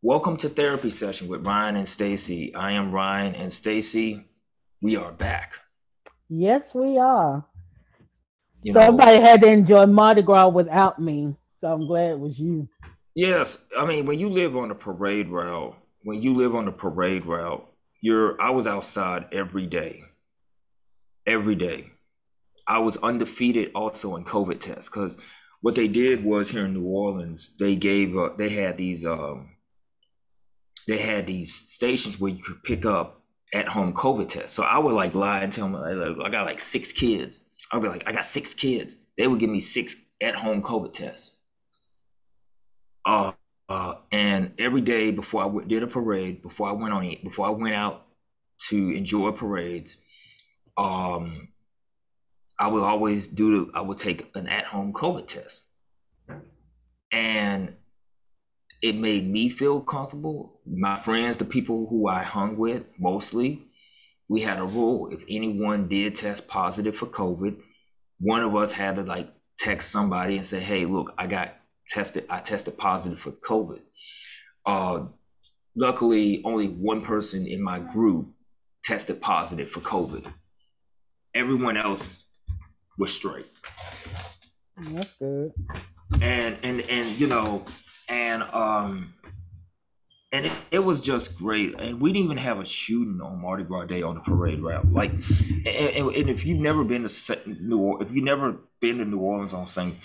[0.00, 2.54] Welcome to therapy session with Ryne and Stacey.
[2.54, 4.28] I am Ryne and Stacey.
[4.80, 5.54] We are back.
[6.28, 7.44] Yes, we are.
[8.62, 12.38] You Somebody know, had to enjoy Mardi Gras without me, so I'm glad it was
[12.38, 12.68] you.
[13.16, 16.72] Yes, I mean when you live on the parade route, when you live on the
[16.72, 17.68] parade route,
[18.00, 18.40] you're.
[18.40, 20.04] I was outside every day,
[21.26, 21.90] every day.
[22.68, 25.18] I was undefeated also in COVID tests because
[25.60, 29.56] what they did was here in New Orleans, they gave uh, they had these um,
[30.88, 33.22] they had these stations where you could pick up
[33.54, 34.54] at home COVID tests.
[34.54, 35.76] So I would like lie and tell them
[36.20, 37.40] I got like six kids.
[37.70, 38.96] I'd be like, I got six kids.
[39.16, 41.36] They would give me six at home COVID tests.
[43.04, 43.32] Uh,
[43.68, 47.46] uh, and every day before I w- did a parade, before I went on, before
[47.46, 48.06] I went out
[48.68, 49.98] to enjoy parades,
[50.78, 51.48] um,
[52.58, 53.66] I would always do.
[53.66, 55.62] The, I would take an at home COVID test,
[57.12, 57.76] and
[58.82, 60.57] it made me feel comfortable.
[60.70, 63.68] My friends, the people who I hung with mostly,
[64.28, 65.08] we had a rule.
[65.10, 67.58] If anyone did test positive for COVID,
[68.20, 71.56] one of us had to like text somebody and say, "Hey, look, I got
[71.88, 72.26] tested.
[72.28, 73.80] I tested positive for COVID."
[74.66, 75.06] Uh,
[75.74, 78.34] luckily, only one person in my group
[78.84, 80.32] tested positive for COVID.
[81.34, 82.26] Everyone else
[82.98, 83.46] was straight.
[84.76, 85.52] That's good.
[86.20, 87.64] And and and you know,
[88.08, 89.14] and um
[90.32, 91.78] and it, it, was just great.
[91.78, 94.92] And we didn't even have a shooting on Mardi Gras Day on the parade route.
[94.92, 99.04] Like, and, and if you've never been to New Orleans, if you've never been to
[99.04, 99.96] New Orleans on Saint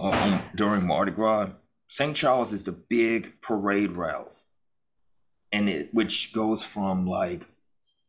[0.00, 1.50] um, during Mardi Gras,
[1.86, 2.14] St.
[2.16, 4.32] Charles is the big parade route,
[5.52, 7.42] and it which goes from like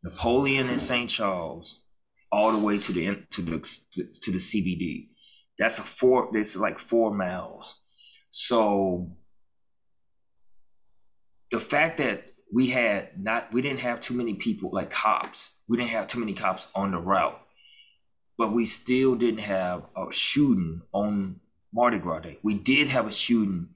[0.02, 1.08] Napoleon and St.
[1.08, 1.84] Charles
[2.32, 5.08] all the way to the to the to the CBD.
[5.58, 6.30] That's a four.
[6.32, 7.82] It's like four miles.
[8.30, 9.16] So
[11.50, 15.76] the fact that we had not we didn't have too many people like cops we
[15.76, 17.40] didn't have too many cops on the route
[18.38, 21.38] but we still didn't have a shooting on
[21.74, 22.38] mardi gras day.
[22.42, 23.68] We did have a shooting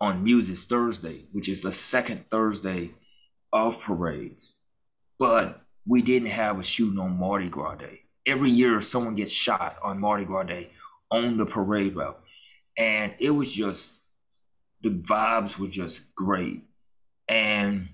[0.00, 2.90] on Muses thursday which is the second thursday
[3.52, 4.54] of parades
[5.18, 8.00] but we didn't have a shooting on mardi gras day.
[8.24, 10.70] Every year someone gets shot on mardi gras day
[11.10, 12.20] on the parade route
[12.78, 13.94] and it was just
[14.80, 16.62] the vibes were just great
[17.32, 17.88] and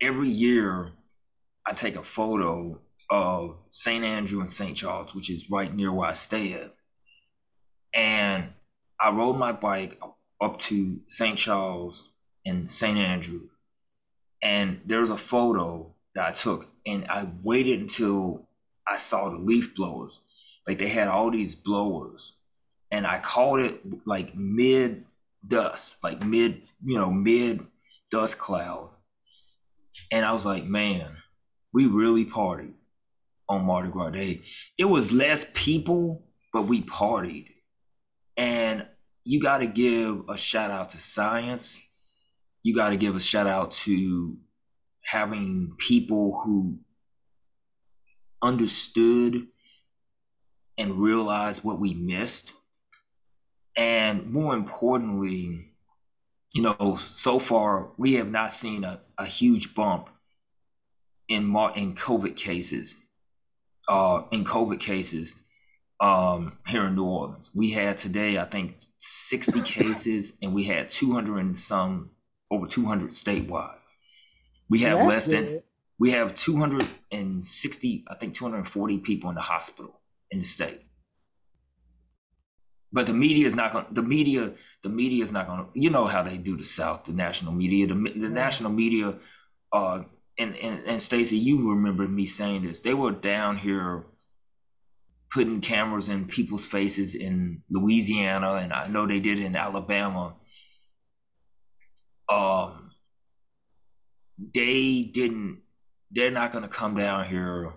[0.00, 0.92] every year,
[1.66, 2.78] I take a photo
[3.10, 4.04] of St.
[4.04, 4.76] Andrew and St.
[4.76, 6.72] Charles, which is right near where I stay at.
[7.92, 8.50] And
[9.00, 10.00] I rode my bike
[10.40, 11.36] up to St.
[11.36, 12.12] Charles
[12.46, 12.96] and St.
[12.96, 13.48] Andrew.
[14.40, 18.46] And there's a photo that I took, and I waited until
[18.86, 20.20] I saw the leaf blowers.
[20.64, 22.34] Like they had all these blowers,
[22.92, 25.06] and I caught it like mid
[25.46, 27.66] dust, like mid, you know, mid
[28.10, 28.90] dust cloud.
[30.12, 31.16] And I was like, man,
[31.72, 32.74] we really partied
[33.48, 34.42] on Mardi Gras Day.
[34.78, 37.48] It was less people, but we partied.
[38.36, 38.86] And
[39.24, 41.80] you got to give a shout out to science.
[42.62, 44.36] You got to give a shout out to
[45.04, 46.78] having people who
[48.42, 49.46] understood
[50.78, 52.52] and realized what we missed.
[53.76, 55.69] And more importantly,
[56.52, 60.08] you know, so far we have not seen a, a huge bump
[61.28, 62.96] in mar- in COVID cases.
[63.88, 65.34] Uh, in COVID cases
[66.00, 70.90] um, here in New Orleans, we had today, I think, sixty cases, and we had
[70.90, 72.10] two hundred and some
[72.50, 73.78] over two hundred statewide.
[74.68, 75.62] We have That's less than good.
[75.98, 79.42] we have two hundred and sixty, I think, two hundred and forty people in the
[79.42, 80.00] hospital
[80.30, 80.82] in the state
[82.92, 84.52] but the media is not going the media
[84.82, 87.52] the media is not going to you know how they do the south the national
[87.52, 89.16] media the, the national media
[89.72, 90.02] uh
[90.38, 94.04] and and, and Stacey you remember me saying this they were down here
[95.30, 100.34] putting cameras in people's faces in Louisiana and I know they did in Alabama.
[102.28, 102.90] Um
[104.54, 105.62] they didn't
[106.10, 107.72] they're not going to come down here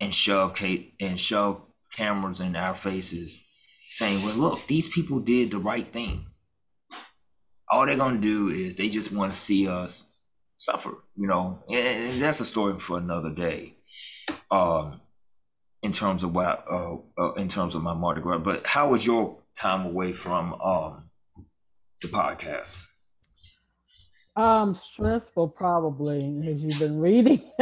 [0.00, 1.62] and shove Kate and shove
[1.96, 3.38] cameras in our faces
[3.90, 6.26] saying, well, look, these people did the right thing.
[7.70, 10.10] All they're going to do is they just want to see us
[10.54, 13.76] suffer, you know, and, and that's a story for another day.
[14.50, 15.00] Um,
[15.82, 19.06] in terms of what, uh, uh, in terms of my Mardi Gras, but how was
[19.06, 21.10] your time away from um,
[22.02, 22.78] the podcast?
[24.34, 26.18] Um, stressful probably,
[26.48, 27.40] as you've been reading.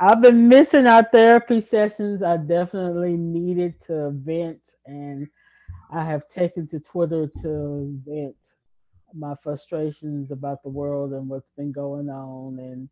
[0.00, 2.22] I've been missing our therapy sessions.
[2.22, 5.26] I definitely needed to vent, and
[5.92, 8.36] I have taken to Twitter to vent
[9.12, 12.88] my frustrations about the world and what's been going on, and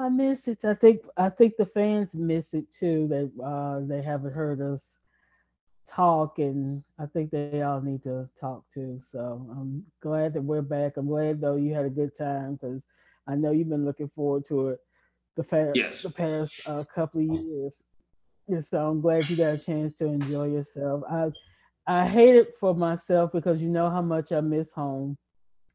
[0.00, 0.58] I miss it.
[0.64, 3.06] I think I think the fans miss it too.
[3.08, 4.82] That uh, they haven't heard us
[5.88, 8.98] talk, and I think they all need to talk too.
[9.12, 10.96] So I'm glad that we're back.
[10.96, 12.82] I'm glad though you had a good time because
[13.28, 14.80] I know you've been looking forward to it
[15.36, 16.02] the, fa- yes.
[16.02, 17.80] the past uh, couple of years.
[18.48, 21.02] And so I'm glad you got a chance to enjoy yourself.
[21.10, 21.30] I
[21.86, 25.18] I hate it for myself because you know how much I miss home.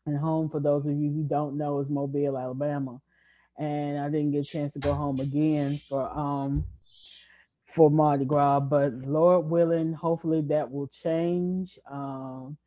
[0.05, 3.01] And home, for those of you who don't know, is Mobile, Alabama.
[3.59, 6.63] And I didn't get a chance to go home again for um
[7.75, 11.77] for Mardi Gras, but Lord willing, hopefully that will change.
[11.89, 12.57] Um,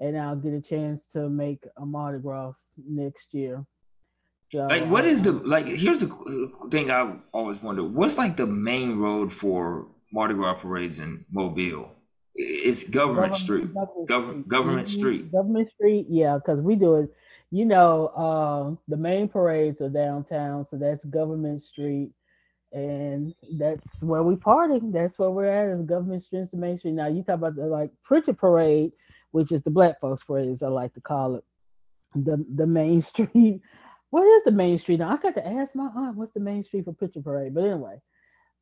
[0.00, 3.64] and I'll get a chance to make a Mardi Gras next year.
[4.50, 5.66] So, like, what is the like?
[5.66, 11.00] Here's the thing I always wonder: what's like the main road for Mardi Gras parades
[11.00, 11.90] in Mobile?
[12.34, 13.74] It's Government, government Street.
[13.74, 15.32] Government, Gov- government Street.
[15.32, 17.12] Government Street, yeah, because we do it.
[17.50, 22.12] You know, uh, the main parades are downtown, so that's Government Street,
[22.72, 24.80] and that's where we party.
[24.82, 25.78] That's where we're at.
[25.78, 26.92] Is Government Street to Main Street.
[26.92, 28.92] Now you talk about the like Prichard Parade,
[29.32, 31.44] which is the Black folks parade, as I like to call it.
[32.14, 33.60] The the Main Street
[34.10, 35.12] what is the main street now?
[35.12, 37.54] I got to ask my aunt what's the main street for Prichard Parade.
[37.54, 38.00] But anyway,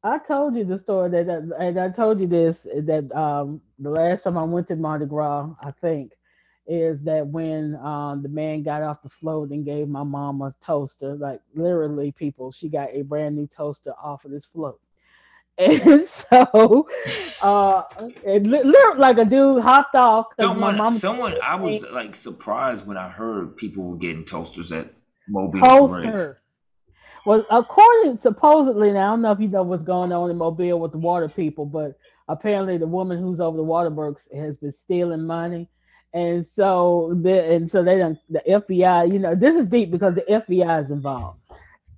[0.03, 3.91] I told you the story that, that and I told you this that um the
[3.91, 6.13] last time I went to Mardi Gras, I think,
[6.67, 10.53] is that when um the man got off the float and gave my mom a
[10.61, 14.81] toaster, like literally people, she got a brand new toaster off of this float.
[15.59, 16.87] And so,
[17.41, 17.83] uh,
[18.23, 20.27] it looked like a dude hopped off.
[20.39, 24.96] Someone, someone, I was like surprised when I heard people were getting toasters at
[25.29, 26.35] Mobile Race.
[27.25, 30.79] Well, according supposedly, now I don't know if you know what's going on in Mobile
[30.79, 34.73] with the water people, but apparently the woman who's over the water works has been
[34.85, 35.69] stealing money,
[36.15, 39.13] and so the and so they don't the FBI.
[39.13, 41.41] You know, this is deep because the FBI is involved.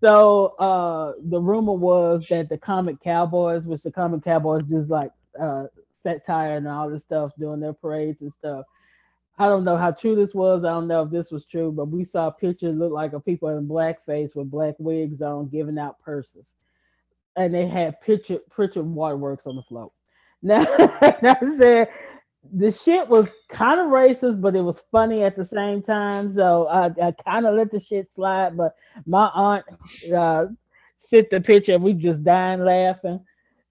[0.01, 5.11] So uh, the rumor was that the comic cowboys, which the comic cowboys just like
[5.39, 5.65] uh,
[6.03, 8.65] satire and all this stuff, doing their parades and stuff,
[9.39, 10.65] I don't know how true this was.
[10.65, 13.49] I don't know if this was true, but we saw pictures look like of people
[13.51, 16.45] in blackface with black wigs on giving out purses.
[17.37, 19.93] And they had picture Prichard Waterworks on the float.
[20.43, 21.89] Now I said
[22.53, 26.35] the shit was kind of racist, but it was funny at the same time.
[26.35, 28.57] So I, I kind of let the shit slide.
[28.57, 28.75] But
[29.07, 29.65] my aunt
[30.15, 30.47] uh,
[31.11, 33.21] sent the picture and we just dying laughing.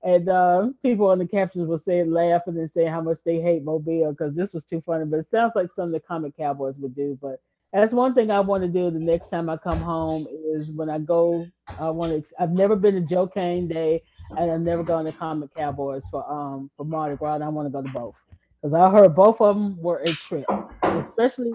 [0.08, 3.42] And uh, people on the captions will say laugh and then say how much they
[3.42, 5.04] hate Mobile because this was too funny.
[5.04, 7.20] But it sounds like something the comic cowboys would do.
[7.22, 7.42] But
[7.74, 10.90] that's one thing I want to do the next time I come home is when
[10.90, 11.46] I go.
[11.78, 12.24] I want to.
[12.40, 14.02] I've never been to Joe Cain Day,
[14.38, 17.36] and I've never gone to Comic Cowboys for um for Mardi Gras.
[17.36, 18.16] And I want to go to both
[18.62, 20.46] because I heard both of them were a trip.
[20.84, 21.52] Especially,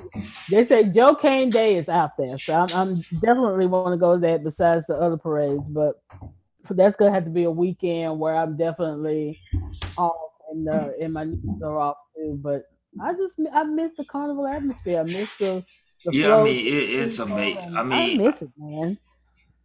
[0.50, 4.16] they say Joe Cain Day is out there, so I'm, I'm definitely want to go
[4.16, 5.64] to that besides the other parades.
[5.68, 6.02] But
[6.70, 9.40] that's gonna have to be a weekend where I'm definitely
[9.96, 12.38] off and uh, and my knees are off too.
[12.42, 12.64] But
[13.00, 15.00] I just I miss the carnival atmosphere.
[15.00, 15.64] I miss the,
[16.04, 16.36] the yeah.
[16.36, 17.76] I mean, it, it's amazing.
[17.76, 18.98] I mean, I miss it, man.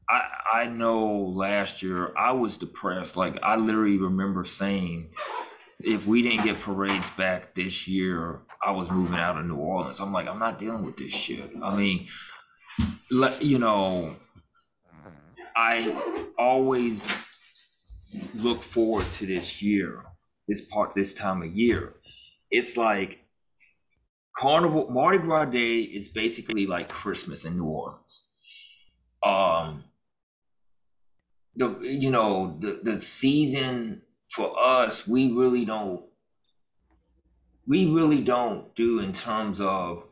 [0.09, 0.21] I
[0.53, 3.17] I know last year I was depressed.
[3.17, 5.11] Like I literally remember saying,
[5.79, 9.99] if we didn't get parades back this year, I was moving out of New Orleans.
[9.99, 11.51] I'm like, I'm not dealing with this shit.
[11.61, 12.07] I mean,
[13.39, 14.15] you know
[15.57, 17.25] I always
[18.35, 20.05] look forward to this year,
[20.47, 21.95] this part, this time of year.
[22.51, 23.25] It's like
[24.35, 28.27] Carnival, Mardi Gras Day is basically like Christmas in New Orleans.
[29.23, 29.85] Um,
[31.55, 36.05] the you know the the season for us, we really don't,
[37.65, 40.06] we really don't do in terms of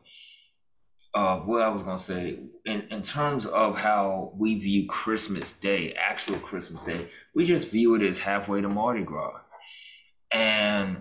[1.16, 5.94] uh, what I was gonna say in in terms of how we view Christmas Day,
[5.94, 9.40] actual Christmas Day, we just view it as halfway to Mardi Gras,
[10.30, 10.98] and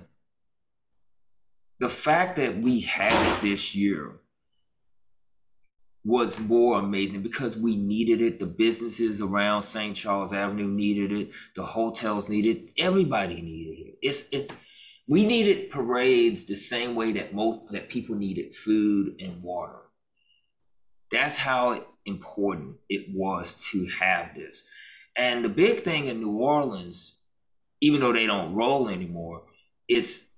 [1.81, 4.13] the fact that we had it this year
[6.05, 8.39] was more amazing because we needed it.
[8.39, 9.97] The businesses around St.
[9.97, 11.33] Charles Avenue needed it.
[11.55, 12.71] The hotels needed it.
[12.77, 13.97] Everybody needed it.
[14.01, 14.47] It's it's
[15.09, 19.81] we needed parades the same way that most that people needed food and water
[21.15, 24.63] that's how important it was to have this.
[25.17, 27.19] And the big thing in New Orleans,
[27.81, 29.43] even though they don't roll anymore,
[29.87, 30.29] is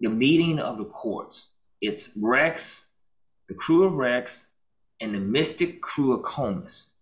[0.00, 1.54] the meeting of the courts.
[1.80, 2.92] It's Rex,
[3.48, 4.48] the krewe of Rex,
[5.00, 6.94] and the mystic krewe of Comus.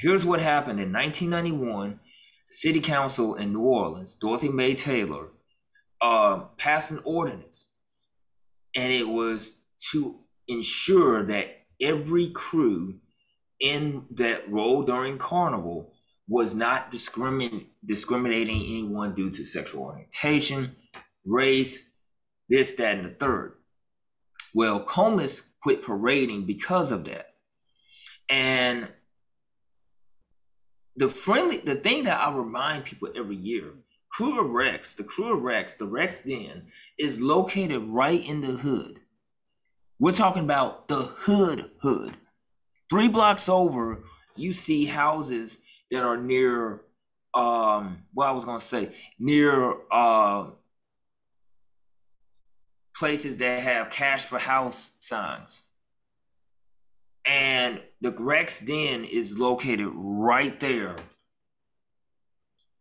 [0.00, 2.00] Here's what happened in 1991.
[2.48, 5.28] The city council in New Orleans, Dorothy Mae Taylor,
[6.00, 7.70] uh, passed an ordinance,
[8.74, 9.62] and it was
[9.92, 12.98] to ensure that every krewe
[13.60, 15.92] in that role during carnival
[16.28, 20.76] was not discrimin- discriminating anyone due to sexual orientation,
[21.24, 21.96] race,
[22.48, 23.54] this, that, and the third.
[24.54, 27.34] Well, Comus quit parading because of that.
[28.28, 28.92] And
[30.96, 33.74] the friendly, the thing that I remind people every year,
[34.16, 36.68] Krewe of Rex, the Krewe of Rex, the Rex Den,
[36.98, 39.00] is located right in the hood.
[39.98, 42.16] We're talking about the hood hood.
[42.90, 44.04] Three blocks over,
[44.36, 45.58] you see houses
[45.90, 46.82] that are near
[47.34, 50.50] um what I was gonna say, near uh
[52.94, 55.62] places that have cash for house signs.
[57.26, 60.96] And the Rex Den is located right there,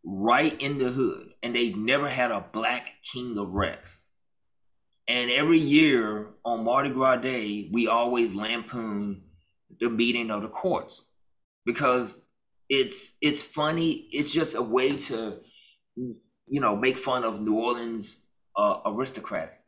[0.06, 1.30] right in the hood.
[1.42, 4.05] And they've never had a black king of Rex.
[5.08, 9.22] And every year on Mardi Gras Day, we always lampoon
[9.80, 11.04] the meeting of the courts
[11.66, 12.26] because
[12.70, 14.08] it's it's funny.
[14.12, 15.42] It's just a way to
[15.96, 19.62] you know make fun of New Orleans uh, aristocratic,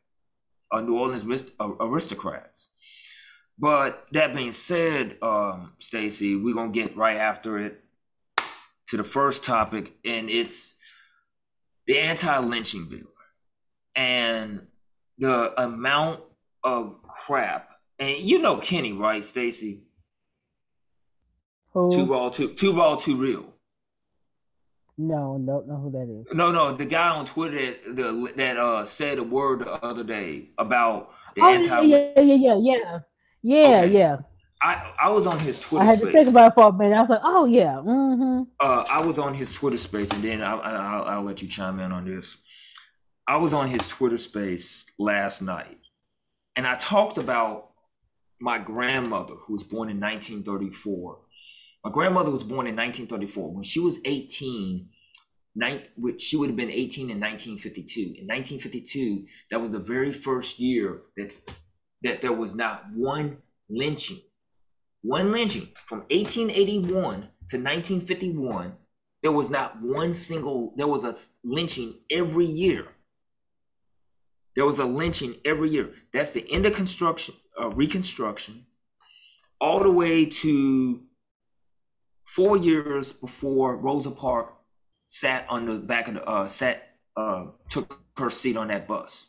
[0.72, 2.70] uh, New Orleans uh, aristocrats.
[3.60, 7.84] But that being said, um, Stacey, we're gonna get right after it
[8.88, 10.75] to the first topic, and it's
[11.86, 13.12] the anti-lynching bill
[13.96, 14.67] and
[15.18, 16.22] the amount
[16.64, 17.70] of crap.
[18.00, 19.84] And you know Kenny, right, Stacey?
[21.74, 21.90] Who?
[21.92, 23.54] Two ball, two two ball, two real.
[25.00, 26.36] No, don't know who that is.
[26.36, 30.04] No, no, the guy on Twitter that the, that uh said a word the other
[30.04, 31.82] day about the Oh anti.
[31.84, 33.00] yeah, yeah, yeah, yeah, yeah,
[33.44, 33.92] yeah, Okay.
[33.94, 34.18] yeah.
[34.60, 36.14] I I was on his Twitter I had to space.
[36.14, 36.96] think about it for a minute.
[36.96, 38.42] I was like, oh yeah, mm-hmm.
[38.60, 41.48] uh, I was on his Twitter space, and then I, I, I'll, I'll let you
[41.48, 42.38] chime in on this.
[43.28, 45.80] I was on his Twitter space last night,
[46.56, 47.72] and I talked about
[48.40, 51.20] my grandmother, who was born in 1934.
[51.84, 53.54] My grandmother was born in 1934.
[53.54, 54.90] When she was 18,
[55.56, 58.02] nine, which she would have been 18 in 1952.
[58.02, 61.32] In 1952, that was the very first year that
[62.04, 64.22] that there was not one lynching
[65.02, 68.76] one lynching from 1881 to 1951
[69.24, 72.88] there was not one single there was a lynching every year
[74.58, 75.94] there was a lynching every year.
[76.12, 78.66] That's the end of construction uh, reconstruction
[79.62, 81.04] all the way to
[82.24, 84.54] four years before rosa parks
[85.06, 89.28] sat on the back of the uh sat uh took her seat on that bus.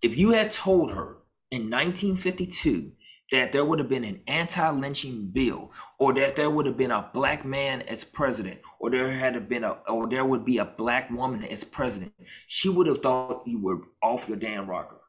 [0.00, 1.18] If you had told her
[1.50, 2.92] in 1952
[3.32, 7.10] that there would have been an anti-lynching bill or that there would have been a
[7.12, 11.10] black man as president or there had been a or there would be a black
[11.10, 12.12] woman as president
[12.46, 15.00] she would have thought you were off your damn rocker.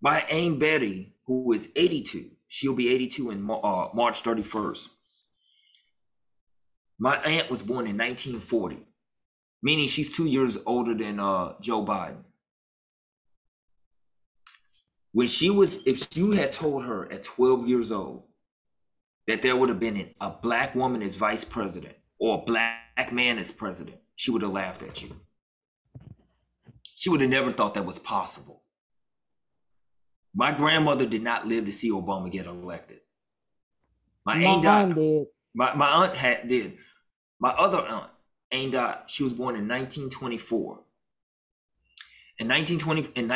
[0.00, 4.88] My aunt betty who is 82 she'll be 82 in uh, march 31st
[6.98, 8.86] my aunt was born in 1940
[9.62, 12.22] meaning she's two years older than uh, joe biden
[15.14, 18.24] when she was if you had told her at 12 years old
[19.26, 23.38] that there would have been a black woman as vice president or a black man
[23.38, 25.16] as president she would have laughed at you
[26.94, 28.62] she would have never thought that was possible
[30.34, 33.00] my grandmother did not live to see obama get elected
[34.26, 35.26] my, My aunt died did.
[35.54, 36.78] my, my aunt had did.
[37.40, 38.10] My other aunt,
[38.50, 40.80] Aunt Dot, she was born in 1924.
[42.38, 43.28] In 1920, in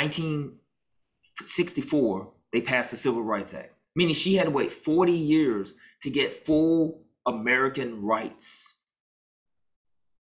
[1.41, 6.11] 1964, they passed the Civil Rights Act, meaning she had to wait 40 years to
[6.11, 8.75] get full American rights.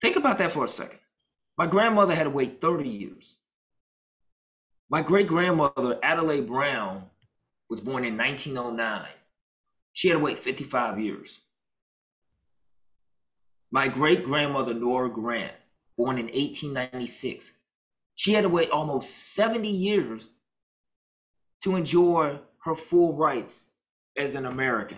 [0.02, 1.00] Think about that for a second.
[1.58, 3.36] My grandmother had to wait 30 years.
[4.90, 7.06] My great grandmother, Adelaide Brown,
[7.70, 9.08] was born in 1909.
[9.94, 11.40] She had to wait 55 years.
[13.72, 15.54] My great grandmother, Nora Grant,
[15.98, 17.54] born in 1896,
[18.16, 20.30] she had to wait almost 70 years
[21.64, 23.72] to enjoy her full rights
[24.18, 24.98] as an American.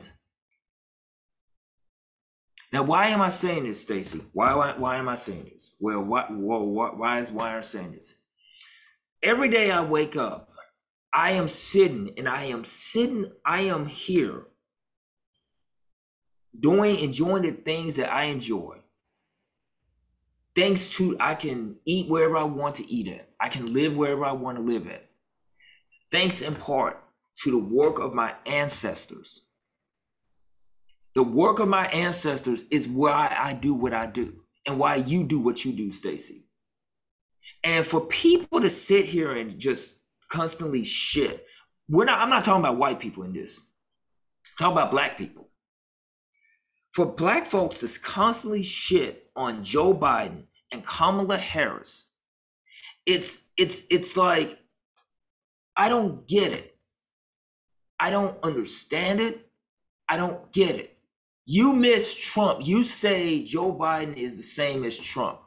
[2.74, 4.22] Now, why am I saying this, Stacey?
[4.34, 5.72] Why, why, why am I saying this?
[5.80, 8.16] Well, why, whoa, why, why is why am saying this?
[9.24, 10.50] Every day I wake up,
[11.14, 14.48] I am sitting and I am sitting, I am here
[16.60, 18.78] doing enjoying the things that I enjoy.
[20.56, 23.30] Thanks to I can eat wherever I want to eat at.
[23.40, 25.07] I can live wherever I want to live at.
[26.12, 27.02] Thanks in part
[27.44, 29.42] to the work of my ancestors.
[31.16, 35.24] The work of my ancestors is why I do what I do and why you
[35.24, 36.46] do what you do, Stacey.
[37.64, 39.98] And for people to sit here and just
[40.30, 41.46] constantly shit.
[41.90, 42.20] We're not.
[42.20, 43.62] I'm not talking about white people in this.
[44.60, 45.50] I'm about black people.
[46.94, 52.08] For black folks to constantly shit on Joe Biden and Kamala Harris,
[53.06, 54.58] it's it's it's like
[55.78, 56.76] I don't get it.
[58.00, 59.48] I don't understand it.
[60.10, 60.98] I don't get it.
[61.46, 62.66] You miss Trump.
[62.66, 65.40] You say Joe Biden is the same as Trump.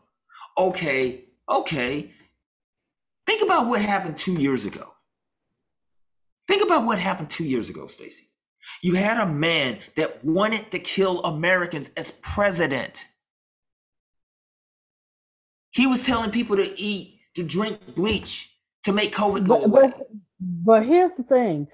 [0.56, 2.10] Okay, okay.
[3.26, 4.88] Think about what happened two years ago.
[6.46, 8.24] Think about what happened two years ago, Stacey.
[8.82, 13.06] You had a man that wanted to kill Americans as president.
[15.70, 19.92] He was telling people to eat, to drink bleach, to make COVID go but, away.
[19.96, 20.09] But,
[20.40, 21.68] but here's the thing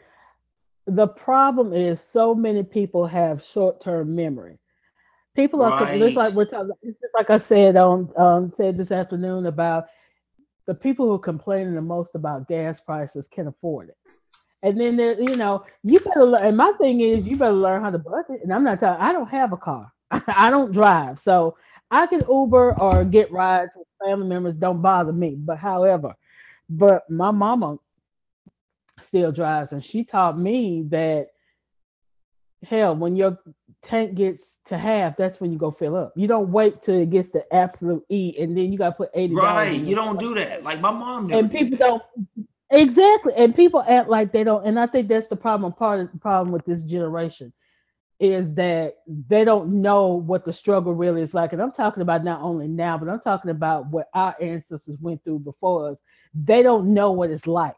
[0.86, 4.58] the problem is so many people have short-term memory.
[5.34, 6.00] People are right.
[6.00, 6.70] it's like we're talking.
[6.82, 9.86] It's just like I said on um, said this afternoon about
[10.66, 13.96] the people who are complaining the most about gas prices can afford it.
[14.62, 16.24] And then there, you know, you better.
[16.24, 18.40] Learn, and my thing is, you better learn how to budget.
[18.42, 19.04] And I'm not talking.
[19.04, 19.92] I don't have a car.
[20.10, 21.58] I don't drive, so
[21.90, 24.54] I can Uber or get rides with family members.
[24.54, 25.34] Don't bother me.
[25.36, 26.14] But however,
[26.70, 27.76] but my mama
[29.00, 31.28] still drives, and she taught me that
[32.64, 33.38] hell, when your
[33.82, 36.12] tank gets to half, that's when you go fill up.
[36.16, 39.10] You don't wait till it gets to absolute E, and then you got to put
[39.14, 39.34] eighty.
[39.34, 40.62] Right, you don't do that.
[40.62, 41.30] Like my mom.
[41.32, 42.02] and people don't.
[42.70, 45.72] Exactly, and people act like they don't, and I think that's the problem.
[45.72, 47.52] Part of the problem with this generation
[48.18, 51.52] is that they don't know what the struggle really is like.
[51.52, 55.22] And I'm talking about not only now, but I'm talking about what our ancestors went
[55.22, 55.98] through before us.
[56.34, 57.76] They don't know what it's like.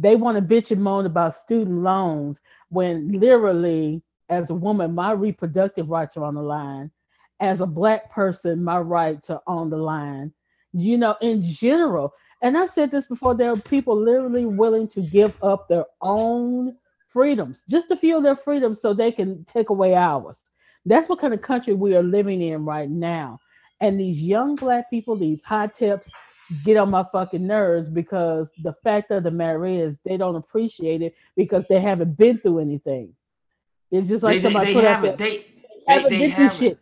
[0.00, 2.38] They want to bitch and moan about student loans
[2.70, 6.90] when literally, as a woman, my reproductive rights are on the line.
[7.38, 10.32] As a black person, my rights are on the line.
[10.72, 12.14] You know, in general.
[12.42, 16.76] And I said this before, there are people literally willing to give up their own
[17.08, 20.44] freedoms, just few of their freedoms so they can take away ours.
[20.86, 23.38] That's what kind of country we are living in right now.
[23.80, 26.08] And these young black people, these hoteps,
[26.64, 31.02] get on my fucking nerves because the fact of the matter is they don't appreciate
[31.02, 33.14] it because they haven't been through anything.
[33.90, 35.44] It's just like they, somebody they, put they up haven't, they, they
[35.88, 36.78] haven't they, been through shit.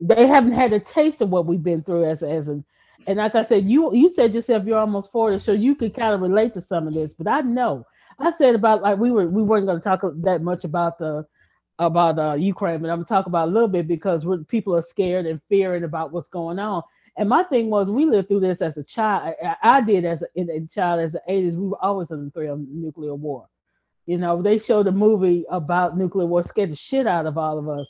[0.00, 2.64] They haven't had a taste of what we've been through as as an
[3.06, 6.14] and like I said, you you said yourself you're almost 40, so you could kind
[6.14, 7.14] of relate to some of this.
[7.14, 7.86] But I know
[8.18, 11.26] I said about like we were we weren't going to talk that much about the
[11.78, 15.26] about uh, Ukraine, but I'm gonna talk about a little bit because people are scared
[15.26, 16.82] and fearing about what's going on.
[17.16, 19.34] And my thing was, we lived through this as a child.
[19.42, 21.54] I, I did as a, a, child, as the 80s.
[21.54, 23.46] We were always in the threat of nuclear war.
[24.06, 27.58] You know, they showed a movie about nuclear war, scared the shit out of all
[27.58, 27.86] of us.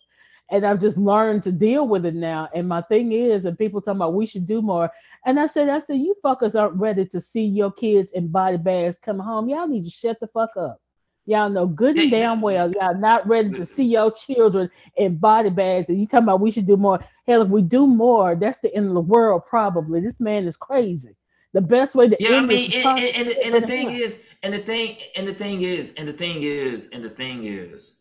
[0.50, 2.50] And I've just learned to deal with it now.
[2.54, 4.90] And my thing is, and people talking about we should do more.
[5.24, 8.58] And I said, I said, you fuckers aren't ready to see your kids in body
[8.58, 9.48] bags coming home.
[9.48, 10.80] Y'all need to shut the fuck up.
[11.26, 15.48] Y'all know good and damn well y'all not ready to see your children in body
[15.48, 15.88] bags.
[15.88, 17.00] And you talking about we should do more.
[17.26, 20.00] Hell, if we do more, that's the end of the world, probably.
[20.00, 21.16] This man is crazy.
[21.54, 24.52] The best way to yeah, I mean, and, and, and, and the thing is, and
[24.52, 27.94] the thing, and the thing is, and the thing is, and the thing is,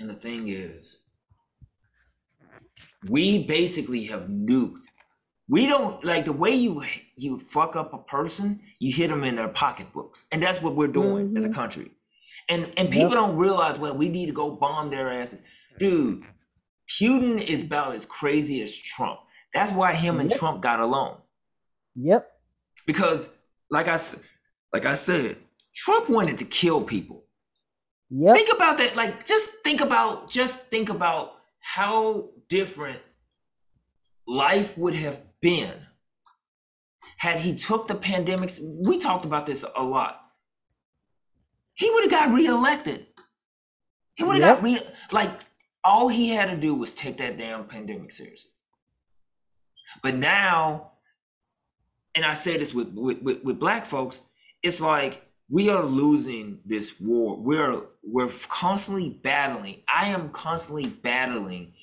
[0.00, 0.98] and the thing is,
[3.08, 4.80] we basically have nuked.
[5.48, 6.82] We don't like the way you
[7.16, 8.60] you fuck up a person.
[8.80, 11.36] You hit them in their pocketbooks, and that's what we're doing mm-hmm.
[11.36, 11.60] as a mm-hmm.
[11.60, 11.92] country.
[12.48, 13.18] And and people yep.
[13.18, 15.42] don't realize well, we need to go bomb their asses,
[15.78, 16.22] dude.
[16.88, 19.18] Putin is about as crazy as Trump.
[19.52, 21.18] That's why him and Trump got along.
[21.96, 22.30] Yep.
[22.86, 23.36] Because
[23.70, 23.98] like I
[24.72, 25.36] like I said,
[25.74, 27.24] Trump wanted to kill people.
[28.10, 28.36] Yep.
[28.36, 28.94] Think about that.
[28.94, 33.00] Like just think about just think about how different
[34.26, 35.74] life would have been
[37.18, 38.60] had he took the pandemics.
[38.62, 40.25] We talked about this a lot.
[41.76, 43.06] He would have got reelected.
[44.16, 44.56] He would have yep.
[44.56, 44.78] got re
[45.12, 45.40] like
[45.84, 48.50] all he had to do was take that damn pandemic seriously.
[50.02, 50.92] But now,
[52.14, 54.22] and I say this with, with, with, with black folks,
[54.62, 57.36] it's like we are losing this war.
[57.38, 59.82] We're we're constantly battling.
[59.86, 61.74] I am constantly battling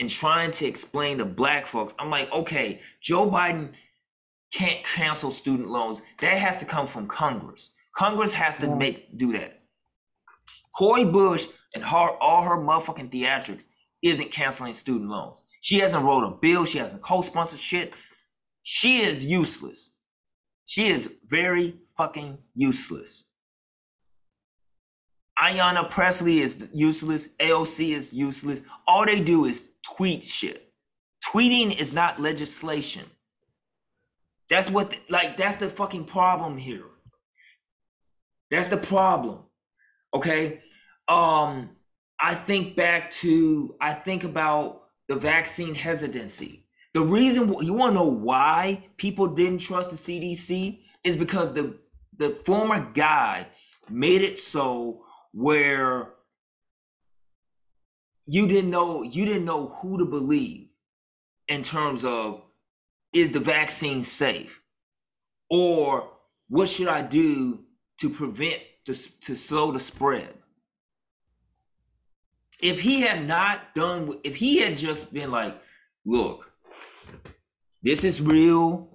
[0.00, 1.94] and trying to explain to black folks.
[1.98, 3.74] I'm like, okay, Joe Biden
[4.52, 6.02] can't cancel student loans.
[6.20, 7.70] That has to come from Congress.
[7.94, 9.60] Congress has to make do that.
[10.76, 13.68] Cori Bush and her all her motherfucking theatrics
[14.02, 15.38] isn't canceling student loans.
[15.60, 16.64] She hasn't wrote a bill.
[16.64, 17.94] She hasn't co-sponsored shit.
[18.62, 19.90] She is useless.
[20.64, 23.24] She is very fucking useless.
[25.38, 27.28] Ayanna Pressley is useless.
[27.38, 28.62] AOC is useless.
[28.86, 30.72] All they do is tweet shit.
[31.32, 33.04] Tweeting is not legislation.
[34.48, 36.84] That's what, the, like, that's the fucking problem here.
[38.52, 39.38] That's the problem.
[40.12, 40.60] Okay.
[41.08, 41.70] Um,
[42.20, 46.66] I think back to I think about the vaccine hesitancy.
[46.92, 51.78] The reason you want to know why people didn't trust the CDC is because the
[52.18, 53.48] the former guy
[53.88, 56.10] made it so where
[58.26, 60.68] you didn't know you didn't know who to believe
[61.48, 62.42] in terms of
[63.14, 64.62] is the vaccine safe
[65.48, 66.10] or
[66.48, 67.64] what should I do
[68.02, 70.34] to prevent this to slow the spread
[72.60, 75.54] if he had not done if he had just been like
[76.04, 76.52] look
[77.82, 78.88] this is real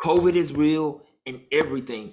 [0.00, 2.10] covid is real and everything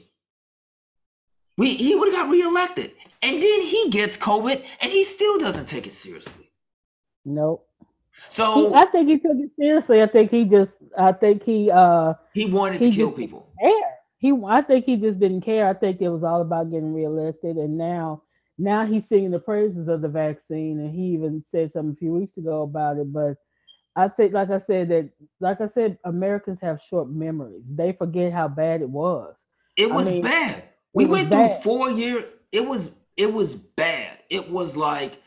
[1.58, 5.68] we he would have got reelected and then he gets covid and he still doesn't
[5.68, 6.52] take it seriously
[7.24, 7.66] Nope.
[8.14, 10.02] so He, I think he took it seriously.
[10.02, 10.72] I think he just.
[10.98, 11.70] I think he.
[11.70, 13.72] uh he wanted he to kill people care.
[14.22, 14.32] He.
[14.48, 15.68] I think he just didn't care.
[15.68, 18.24] I think it was all about getting reelected, and now.
[18.58, 22.14] Now he's singing the praises of the vaccine, and he even said something a few
[22.14, 23.12] weeks ago about it.
[23.12, 23.38] But
[23.96, 27.64] I think, like I said, that like I said, Americans have short memories.
[27.68, 29.34] They forget how bad it was.
[29.78, 30.64] It I was mean, bad.
[30.94, 31.64] We went through bad.
[31.64, 32.24] four year.
[32.52, 34.20] It was it was bad.
[34.30, 35.20] It was like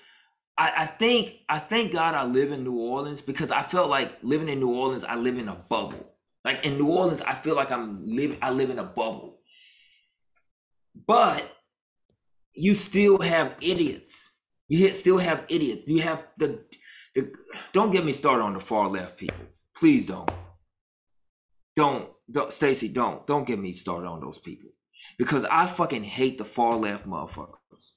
[0.57, 4.16] I, I think I thank God I live in New Orleans because I felt like
[4.22, 5.04] living in New Orleans.
[5.04, 6.13] I live in a bubble.
[6.44, 8.38] Like in New Orleans, I feel like I'm living.
[8.42, 9.38] I live in a bubble.
[11.07, 11.50] But
[12.54, 14.30] you still have idiots.
[14.68, 15.88] You still have idiots.
[15.88, 16.64] You have the
[17.14, 17.33] the.
[17.72, 19.44] Don't get me started on the far left people.
[19.74, 20.30] Please don't.
[21.76, 23.26] Don't, don't Stacey, don't.
[23.26, 24.70] Don't get me started on those people.
[25.18, 27.92] Because I fucking hate the far left motherfuckers.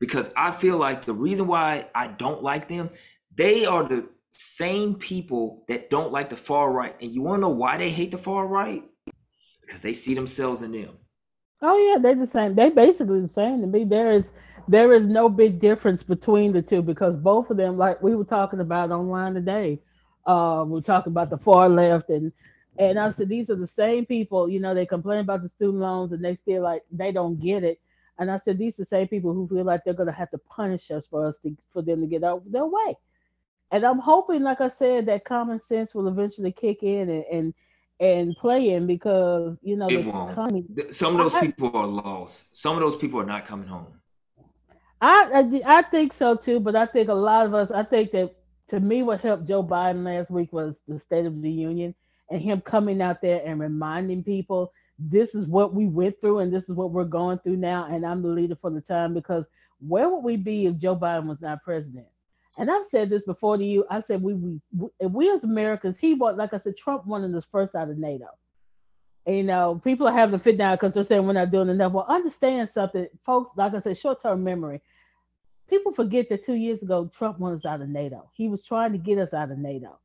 [0.00, 2.90] Because I feel like the reason why I don't like them,
[3.34, 6.96] they are the same people that don't like the far right.
[7.00, 8.82] And you want to know why they hate the far right?
[9.60, 10.96] Because they see themselves in them.
[11.60, 12.54] Oh yeah, they're the same.
[12.54, 13.84] They basically the same to me.
[13.84, 14.24] There is
[14.68, 18.24] there is no big difference between the two because both of them, like we were
[18.24, 19.78] talking about online today,
[20.26, 22.32] uh, we are talking about the far left and
[22.78, 24.48] and I said these are the same people.
[24.48, 27.64] You know, they complain about the student loans and they still like they don't get
[27.64, 27.80] it.
[28.18, 30.38] And I said these are the same people who feel like they're gonna have to
[30.38, 32.96] punish us for us to for them to get out their way.
[33.72, 37.54] And I'm hoping, like I said, that common sense will eventually kick in and and,
[37.98, 40.36] and play in because you know It won't.
[40.76, 42.54] Th- Some of those I- people are lost.
[42.54, 43.86] Some of those people are not coming home.
[45.00, 47.70] I, I I think so too, but I think a lot of us.
[47.72, 48.36] I think that
[48.68, 51.94] to me, what helped Joe Biden last week was the State of the Union
[52.30, 56.52] and him coming out there and reminding people this is what we went through and
[56.54, 59.12] this is what we're going through now, and I'm the leader for the time.
[59.14, 59.44] Because
[59.80, 62.06] where would we be if Joe Biden was not president?
[62.58, 63.84] And I've said this before to you.
[63.90, 64.60] I said we we
[65.00, 67.98] if we as Americans, he was like I said, Trump wanted us first out of
[67.98, 68.26] NATO.
[69.24, 71.68] And, you know, people are having to fit down because they're saying we're not doing
[71.68, 71.92] enough.
[71.92, 73.52] Well, understand something, folks.
[73.56, 74.80] Like I said, short-term memory
[75.72, 78.28] people forget that two years ago Trump wanted us out of NATO.
[78.34, 79.98] He was trying to get us out of NATO.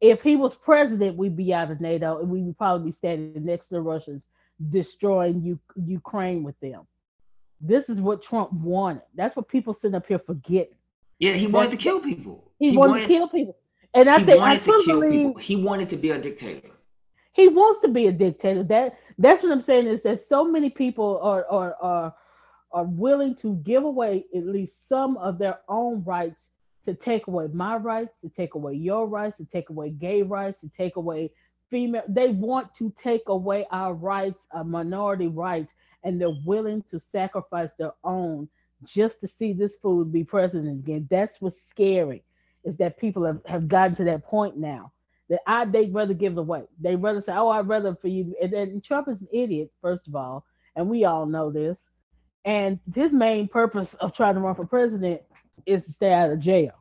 [0.00, 3.44] If he was president, we'd be out of NATO, and we would probably be standing
[3.44, 4.22] next to the Russians,
[4.70, 6.88] destroying U- Ukraine with them.
[7.60, 9.02] This is what Trump wanted.
[9.14, 10.75] That's what people sitting up here forgetting.
[11.18, 12.50] Yeah, he wanted to kill people.
[12.58, 13.56] He, wanted, to kill people,
[13.94, 15.34] and I he think I to kill believe people.
[15.40, 16.70] He wanted to be a dictator.
[17.32, 18.62] he wants to be a dictator.
[18.64, 22.14] That that's what I'm saying is that so many people are are are
[22.72, 26.40] are willing to give away at least some of their own rights
[26.86, 30.58] to take away my rights, to take away your rights, to take away gay rights,
[30.60, 31.30] to take away
[31.70, 32.02] female.
[32.08, 35.70] They want to take away our rights, our minority rights,
[36.04, 38.48] and they're willing to sacrifice their own
[38.84, 41.06] just to see this fool be president again.
[41.10, 42.24] That's what's scary,
[42.64, 44.92] is that people have, have gotten to that point now
[45.28, 46.64] that I they'd rather give it away.
[46.80, 50.06] They'd rather say, "Oh, I'd rather for you." And then Trump is an idiot, first
[50.06, 51.76] of all, and we all know this.
[52.44, 55.22] And his main purpose of trying to run for president
[55.64, 56.72] is to stay out of jail.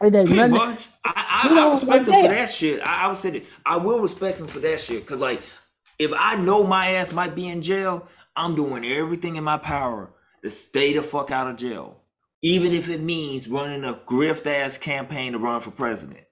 [0.00, 0.88] Pretty nothing- much.
[1.04, 2.28] I, I, I respect him for that.
[2.28, 2.86] that shit.
[2.86, 5.06] I, I would say that I will respect him for that shit.
[5.06, 5.42] Cause like,
[5.98, 10.10] if I know my ass might be in jail, I'm doing everything in my power
[10.46, 11.96] to stay the fuck out of jail,
[12.42, 16.24] even if it means running a grift ass campaign to run for president.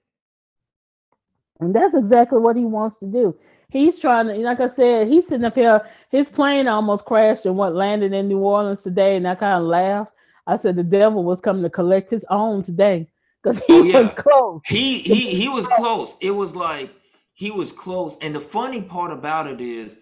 [1.59, 3.35] And that's exactly what he wants to do.
[3.69, 5.81] He's trying to, like I said, he's sitting up here.
[6.11, 9.67] His plane almost crashed and what landed in New Orleans today, and I kind of
[9.67, 10.11] laughed.
[10.47, 13.07] I said the devil was coming to collect his own today
[13.43, 14.01] because he Oh, yeah.
[14.01, 14.61] was close.
[14.67, 16.15] He he he was close.
[16.21, 16.93] It was like
[17.33, 18.15] he was close.
[18.21, 19.99] And the funny part about it is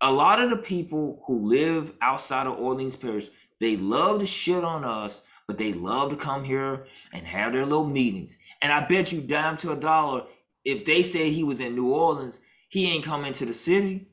[0.00, 3.28] a lot of the people who live outside of Orleans Parish,
[3.60, 7.66] they love to shit on us, but they love to come here and have their
[7.66, 8.38] little meetings.
[8.62, 10.24] And I bet you dime to a dollar,
[10.64, 14.08] if they say he was in New Orleans, he ain't coming to the city.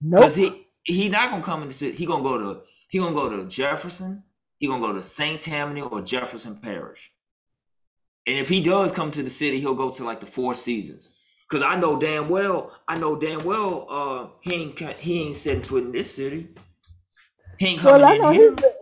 [0.00, 0.20] Nope.
[0.20, 1.96] Because he he not gonna come in the city.
[1.96, 4.24] He gonna go to He gonna go to Jefferson.
[4.58, 7.12] He gonna go to Saint Tammany or Jefferson Parish.
[8.26, 11.12] And if he does come to the city, he'll go to like the Four Seasons.
[11.50, 15.62] Cause I know damn well, I know damn well, uh, he ain't he ain't setting
[15.62, 16.48] foot in this city.
[17.58, 18.50] He ain't coming well, in here.
[18.50, 18.72] He's been,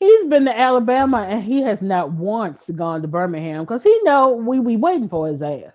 [0.00, 4.32] he's been to Alabama and he has not once gone to Birmingham because he know
[4.32, 5.72] we we waiting for his ass.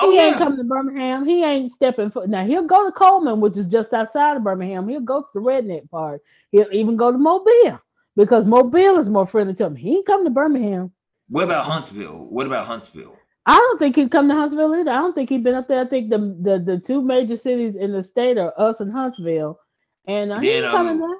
[0.00, 0.28] Oh, he yeah.
[0.28, 1.26] ain't coming to Birmingham.
[1.26, 2.28] He ain't stepping foot.
[2.28, 4.88] Now he'll go to Cullman, which is just outside of Birmingham.
[4.88, 6.22] He'll go to the redneck part.
[6.52, 7.80] He'll even go to Mobile
[8.14, 9.74] because Mobile is more friendly to him.
[9.74, 10.92] He ain't coming to Birmingham.
[11.28, 12.26] What about Huntsville?
[12.30, 13.16] What about Huntsville?
[13.46, 14.90] I don't think he'd come to Huntsville either.
[14.90, 15.80] I don't think he'd been up there.
[15.80, 19.58] I think the the, the two major cities in the state are us and Huntsville,
[20.06, 21.10] and uh, he's coming um,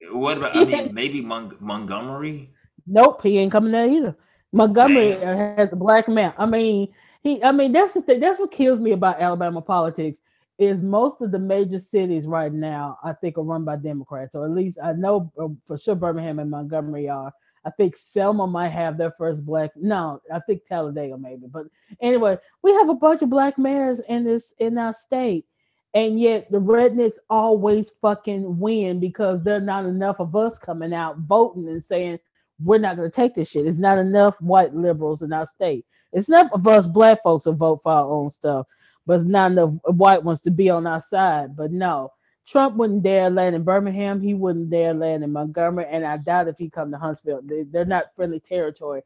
[0.00, 0.12] there.
[0.12, 0.56] What about?
[0.56, 2.50] I mean, maybe Mon- Montgomery.
[2.86, 4.16] Nope, he ain't coming there either.
[4.52, 5.56] Montgomery Damn.
[5.56, 6.32] has a black man.
[6.38, 7.42] I mean, he.
[7.42, 8.20] I mean, that's the thing.
[8.20, 10.18] That's what kills me about Alabama politics
[10.58, 12.98] is most of the major cities right now.
[13.02, 16.38] I think are run by Democrats, or at least I know uh, for sure Birmingham
[16.38, 17.32] and Montgomery are.
[17.64, 19.70] I think Selma might have their first black.
[19.76, 21.46] No, I think Talladega maybe.
[21.46, 21.66] But
[22.00, 25.46] anyway, we have a bunch of black mayors in this in our state,
[25.94, 31.18] and yet the rednecks always fucking win because there's not enough of us coming out
[31.20, 32.18] voting and saying
[32.62, 33.66] we're not going to take this shit.
[33.66, 35.84] It's not enough white liberals in our state.
[36.12, 38.66] It's not enough of us black folks to vote for our own stuff,
[39.06, 41.56] but it's not enough white ones to be on our side.
[41.56, 42.12] But no,
[42.46, 44.20] Trump wouldn't dare land in Birmingham.
[44.20, 47.40] He wouldn't dare land in Montgomery, and I doubt if he come to Huntsville.
[47.42, 49.02] They, are not friendly territory.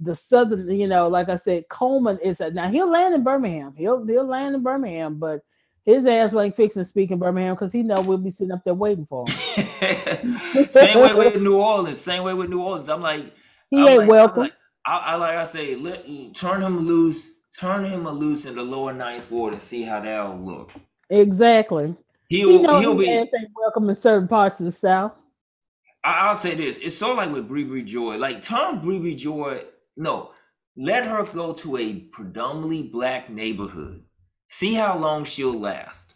[0.00, 3.74] The southern, you know, like I said, Cullman is a, now he'll land in Birmingham.
[3.76, 5.42] He'll he'll land in Birmingham, but
[5.84, 9.06] his ass ain't fixing speaking Birmingham because he know we'll be sitting up there waiting
[9.06, 9.28] for him.
[10.70, 12.00] same way with New Orleans.
[12.00, 12.88] Same way with New Orleans.
[12.88, 13.34] I'm like,
[13.70, 14.42] he I'm ain't like, welcome.
[14.44, 14.52] Like,
[14.86, 17.30] I, I, like I say, let, turn him loose.
[17.58, 20.72] Turn him loose in the lower ninth ward and see how that'll look.
[21.10, 21.94] Exactly.
[22.28, 25.12] He'll he he'll be welcome in certain parts of the South.
[26.02, 28.16] I, will say this: it's so like with Bree Bree Joy.
[28.16, 29.62] Like Tom Bree Bree Joy,
[29.96, 30.32] no,
[30.76, 34.04] let her go to a predominantly black neighborhood.
[34.46, 36.14] See how long she'll last.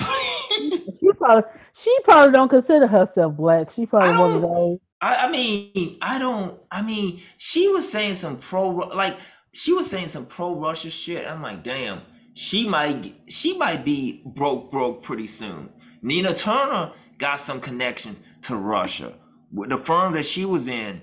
[0.00, 3.70] she probably she probably don't consider herself black.
[3.72, 4.78] She probably one of those.
[5.00, 6.58] I, I mean, I don't.
[6.70, 9.18] I mean, she was saying some pro like
[9.52, 11.26] she was saying some pro Russia shit.
[11.26, 12.00] I'm like, damn
[12.36, 15.70] she might she might be broke broke pretty soon.
[16.02, 19.14] Nina Turner got some connections to Russia.
[19.52, 21.00] The firm that she was in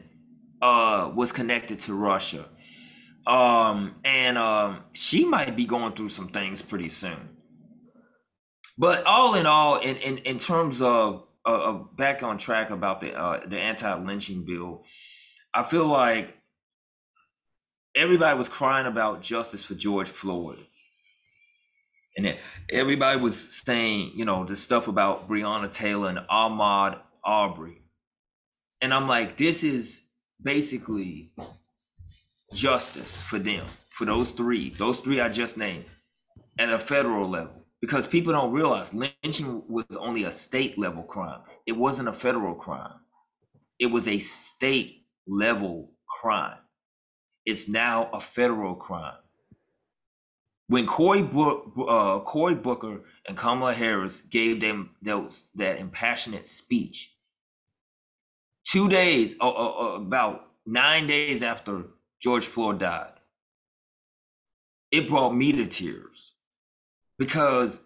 [0.62, 2.46] uh, was connected to Russia.
[3.26, 7.30] Um, and um, she might be going through some things pretty soon.
[8.78, 13.20] But all in all, in in, in terms of uh, back on track about the
[13.20, 14.84] uh, the anti lynching bill,
[15.52, 16.38] I feel like
[17.96, 20.60] everybody was crying about justice for George Floyd
[22.16, 22.38] and
[22.72, 27.82] everybody was saying, you know, the stuff about Breonna Taylor and Ahmaud Arbery.
[28.82, 30.04] And I'm like, this is
[30.42, 31.32] basically
[32.54, 35.86] justice for them, for those three, those three I just named,
[36.60, 37.66] at a federal level.
[37.82, 41.42] Because people don't realize lynching was only a state level crime.
[41.66, 43.00] It wasn't a federal crime.
[43.80, 46.60] It was a state level crime.
[47.46, 49.18] It's now a federal crime
[50.68, 57.14] when Cory, uh, Cory Booker and Kamala Harris gave them those, that impassionate speech,
[58.66, 61.86] two days, uh, uh, about nine days after
[62.22, 63.14] George Floyd died,
[64.92, 66.34] it brought me to tears
[67.18, 67.82] because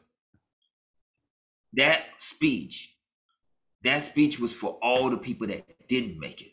[1.73, 2.95] that speech,
[3.83, 6.51] that speech was for all the people that didn't make it.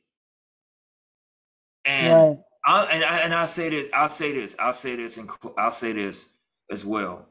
[1.85, 2.39] And right.
[2.67, 3.89] I, and I, and I'll say this.
[3.93, 4.57] I'll say this.
[4.59, 6.29] I'll say this, and I'll say this
[6.71, 7.27] as well.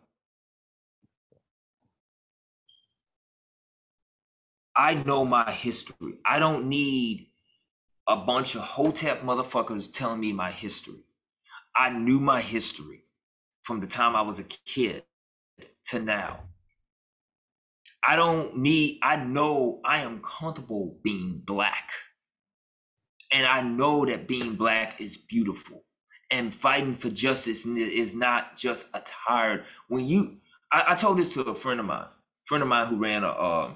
[4.76, 6.20] I know my history.
[6.26, 7.28] I don't need
[8.08, 11.04] a bunch of hotep motherfuckers telling me my history.
[11.76, 13.06] I knew my history
[13.62, 15.04] from the time I was a kid
[15.86, 16.42] to now.
[18.06, 21.90] I don't need, I know I am comfortable being black.
[23.34, 25.84] And I know that being black is beautiful.
[26.30, 29.66] And fighting for justice is not just a tired.
[29.88, 30.38] When you,
[30.72, 32.08] I, I told this to a friend of mine,
[32.46, 33.74] friend of mine who ran a, uh,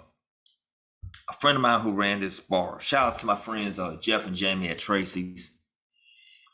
[1.29, 2.79] a friend of mine who ran this bar.
[2.79, 5.51] Shout out to my friends uh, Jeff and Jamie at Tracey's.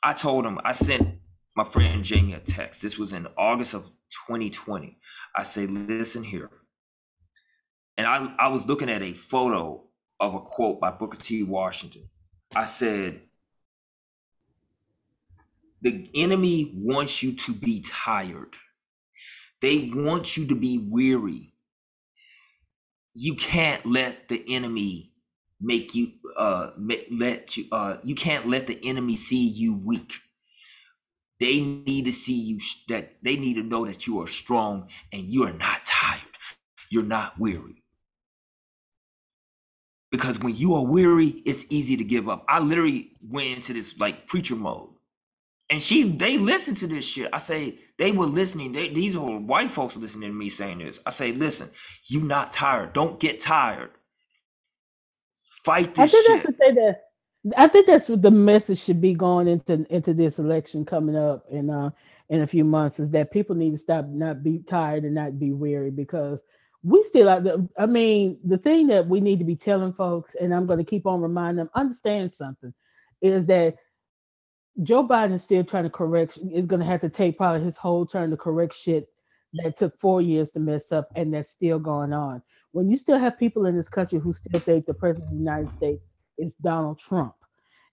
[0.01, 1.19] I told him I sent
[1.55, 2.81] my friend Jamie a text.
[2.81, 3.83] This was in August of
[4.27, 4.97] 2020.
[5.35, 6.49] I say, listen here.
[7.97, 9.83] And I, I was looking at a photo
[10.19, 11.43] of a quote by Booker T.
[11.43, 12.09] Washington.
[12.55, 13.21] I said,
[15.81, 18.55] the enemy wants you to be tired.
[19.61, 21.49] They want you to be weary.
[23.15, 25.11] you can't let the enemy
[25.61, 26.71] make you uh
[27.11, 30.13] let you uh you can't let the enemy see you weak
[31.39, 35.23] they need to see you that they need to know that you are strong and
[35.23, 36.21] you are not tired
[36.89, 37.82] you're not weary
[40.13, 42.45] because when you are weary it's easy to give up.
[42.47, 44.91] I literally went into this like preacher mode.
[45.71, 47.32] And she they listen to this shit.
[47.34, 48.73] I say they were listening.
[48.73, 51.02] They, these are white folks listening to me saying this.
[51.06, 51.71] I say listen
[52.06, 52.93] you not tired.
[52.93, 53.91] Don't get tired.
[55.65, 56.56] Fight this I think shit.
[56.60, 57.02] That's that,
[57.58, 61.45] I think that's what the message should be going into into this election coming up
[61.52, 61.89] in uh
[62.30, 65.39] in a few months is that people need to stop not be tired and not
[65.39, 66.39] be weary because
[66.83, 67.29] we still
[67.77, 70.85] I mean the thing that we need to be telling folks and I'm going to
[70.85, 72.73] keep on reminding them understand something
[73.21, 73.75] is that
[74.81, 77.77] Joe Biden is still trying to correct is going to have to take probably his
[77.77, 79.07] whole turn to correct shit
[79.53, 82.41] that took 4 years to mess up and that's still going on.
[82.71, 85.43] When you still have people in this country who still think the president of the
[85.43, 86.03] United States
[86.39, 87.35] is Donald Trump,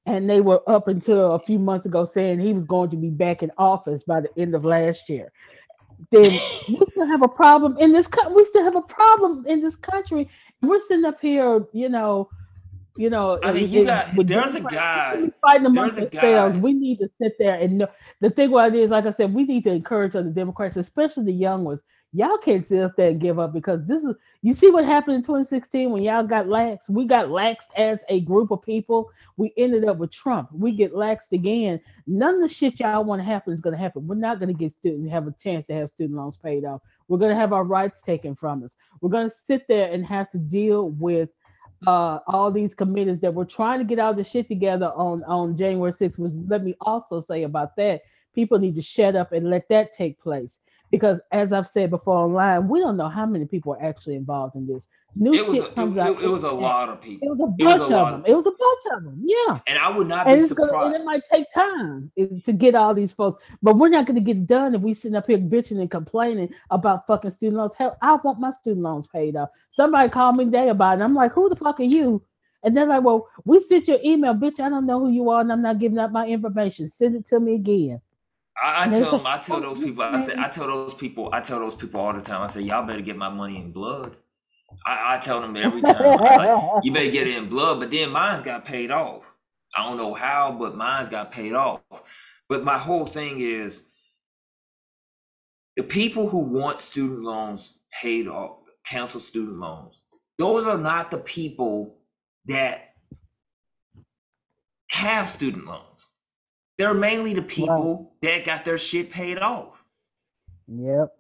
[0.07, 3.11] and they were up until a few months ago saying he was going to be
[3.11, 5.31] back in office by the end of last year,
[6.11, 8.07] then we still have a problem in this.
[8.07, 8.35] country.
[8.35, 10.29] we still have a problem in this country.
[10.63, 12.31] We're sitting up here, you know,
[12.97, 13.39] you know.
[13.43, 16.57] I mean, you got there's a guy fighting amongst themselves.
[16.57, 17.89] We need to sit there and know.
[18.21, 21.25] The thing about it is, like I said, we need to encourage other Democrats, especially
[21.25, 24.55] the young ones, y'all can't sit up there and give up because this is you
[24.55, 26.88] see what happened in 2016 when y'all got lax.
[26.88, 29.11] We got lax as a group of people.
[29.37, 30.51] We ended up with Trump.
[30.53, 31.81] We get laxed again.
[32.07, 34.07] None of the shit y'all want to happen is going to happen.
[34.07, 36.81] We're not going to get students have a chance to have student loans paid off.
[37.09, 38.77] We're going to have our rights taken from us.
[39.01, 41.29] We're going to sit there and have to deal with
[41.87, 45.57] uh, all these committees that we're trying to get all the shit together on on
[45.57, 46.18] January 6th.
[46.18, 48.03] Was let me also say about that.
[48.35, 50.57] People need to shut up and let that take place
[50.90, 54.57] because as I've said before online, we don't know how many people are actually involved
[54.57, 54.83] in this.
[55.16, 56.16] New it shit a, comes it, out.
[56.16, 57.29] It, it was a lot of people.
[57.29, 58.20] It was a bunch was a of them.
[58.20, 59.22] Of it was a bunch of them.
[59.24, 59.59] Yeah.
[59.66, 60.72] And I would not and be surprised.
[60.72, 64.14] Gonna, and it might take time to get all these folks, but we're not going
[64.14, 67.72] to get done if we sitting up here bitching and complaining about fucking student loans.
[67.76, 69.48] Hell, I want my student loans paid off.
[69.72, 71.03] Somebody called me today about it.
[71.03, 72.22] I'm like, who the fuck are you?
[72.62, 74.61] And they're like, well, we sent your email, bitch.
[74.61, 76.92] I don't know who you are, and I'm not giving up my information.
[76.98, 78.00] Send it to me again.
[78.62, 81.40] I, I tell them, I tell those people, I say, I tell those people, I
[81.40, 82.42] tell those people all the time.
[82.42, 84.16] I say, y'all better get my money in blood.
[84.87, 87.81] I, I tell them every time, like, you better get it in blood.
[87.81, 89.23] But then mine's got paid off.
[89.77, 91.81] I don't know how, but mine's got paid off.
[92.49, 93.83] But my whole thing is,
[95.77, 100.03] the people who want student loans paid off, cancel student loans,
[100.38, 101.99] those are not the people
[102.46, 102.94] that
[104.90, 106.09] have student loans.
[106.81, 108.23] They're mainly the people right.
[108.23, 109.85] that got their shit paid off.
[110.66, 111.14] Yep.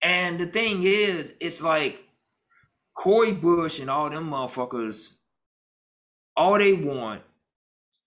[0.00, 2.00] And the thing is, it's like
[2.96, 5.10] Cori Bush and all them motherfuckers,
[6.36, 7.22] all they want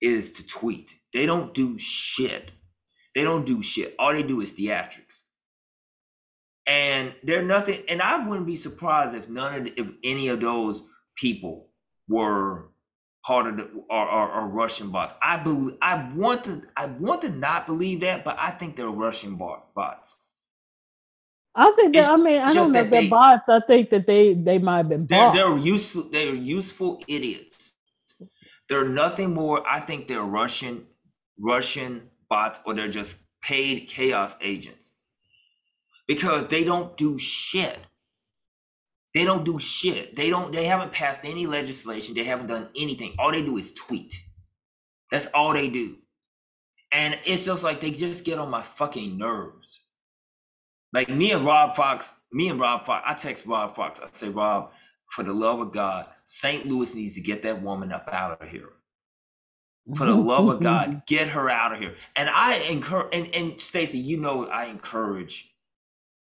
[0.01, 0.95] is to tweet.
[1.11, 2.51] They don't do shit.
[3.13, 3.93] They don't do shit.
[3.99, 5.23] All they do is theatrics.
[6.65, 7.83] And they're nothing.
[7.89, 10.83] And I wouldn't be surprised if none of the, if any of those
[11.17, 11.67] people
[12.07, 12.69] were
[13.25, 15.13] part of the are, are, are Russian bots.
[15.21, 18.89] I believe I want to I want to not believe that, but I think they're
[18.89, 20.17] Russian bot, bots.
[21.55, 23.43] I think that, I mean I don't know if they're they, bots.
[23.49, 26.03] I think that they they might have been they're, They're useful.
[26.11, 27.73] They're useful idiots.
[28.69, 29.63] They're nothing more.
[29.67, 30.85] I think they're Russian
[31.39, 34.93] Russian bots, or they're just paid chaos agents
[36.07, 37.79] because they don't do shit.
[39.17, 40.15] They don't do shit.
[40.15, 42.13] They don't they haven't passed any legislation.
[42.13, 43.15] They haven't done anything.
[43.17, 44.13] All they do is tweet.
[45.09, 45.95] That's all they do.
[46.91, 49.81] And it's just like they just get on my fucking nerves.
[50.93, 53.99] Like me and Rob Fox, me and Rob Fox, I text Rob Fox.
[53.99, 54.71] I say, Rob,
[55.09, 56.67] for the love of God, St.
[56.67, 58.69] Louis needs to get that woman up out of here.
[59.95, 61.95] For the love of God, get her out of here.
[62.15, 65.55] And I encourage and, and Stacey, you know I encourage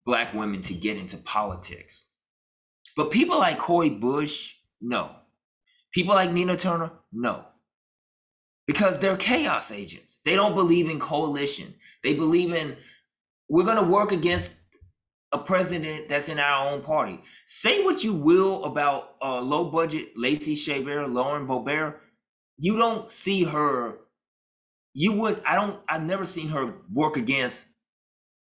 [0.07, 2.06] black women to get into politics.
[2.97, 5.11] But people like Cori Bush, no.
[5.93, 7.45] People like Nina Turner, no.
[8.67, 10.19] Because they're chaos agents.
[10.25, 11.75] They don't believe in coalition.
[12.03, 12.77] They believe in
[13.49, 14.57] we're going to work against
[15.33, 17.21] a president that's in our own party.
[17.47, 21.97] Say what you will about uh, low budget Lacey Chabert, Lauren Boebert.
[22.59, 23.99] You don't see her.
[24.95, 25.43] You would.
[25.47, 25.81] I don't.
[25.89, 27.67] I've never seen her work against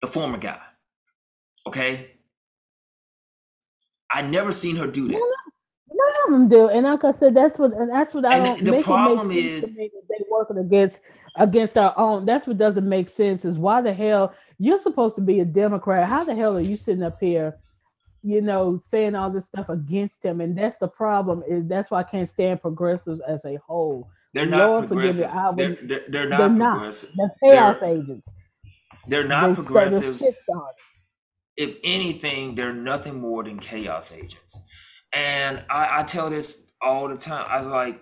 [0.01, 0.61] the former guy.
[1.67, 2.11] Okay,
[4.11, 5.35] I never seen her do that.
[5.91, 8.45] None of them do, and like I said, that's what and that's what I and
[8.45, 8.65] don't.
[8.65, 9.89] The, the problem is they
[10.29, 10.99] working against
[11.35, 12.25] against our own.
[12.25, 13.43] That's what doesn't make sense.
[13.45, 16.07] Is why the hell you're supposed to be a Democrat?
[16.07, 17.57] How the hell are you sitting up here
[18.23, 21.43] you know, saying all this stuff against him, and that's the problem.
[21.47, 24.09] Is that's why I can't stand progressives as a whole.
[24.33, 25.31] They're not Lord progressive.
[25.55, 27.11] They're, they're, they're, not they're progressive.
[27.15, 27.31] Not.
[27.41, 28.29] They're chaos agents.
[29.07, 30.23] They're not they progressives.
[31.59, 34.61] If anything, they're nothing more than chaos agents.
[35.11, 37.45] And I, I tell this all the time.
[37.49, 38.01] I was like,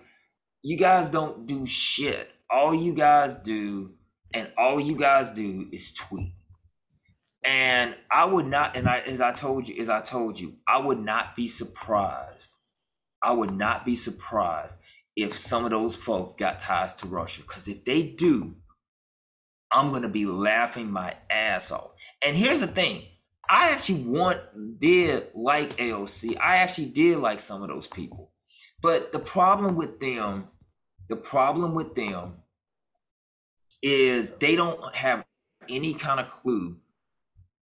[0.62, 2.30] you guys don't do shit.
[2.48, 3.94] All you guys do,
[4.32, 6.34] and all you guys do is tweet.
[7.44, 10.78] And I would not, and I as I told you, as I told you, I
[10.78, 12.50] would not be surprised.
[13.20, 14.78] I would not be surprised
[15.16, 17.42] if some of those folks got ties to Russia.
[17.42, 18.54] Because if they do,
[19.72, 21.90] I'm gonna be laughing my ass off.
[22.24, 23.02] And here's the thing.
[23.50, 24.40] I actually want
[24.78, 26.38] did like AOC.
[26.38, 28.32] I actually did like some of those people.
[28.82, 30.48] But the problem with them,
[31.08, 32.36] the problem with them
[33.82, 35.24] is they don't have
[35.68, 36.76] any kind of clue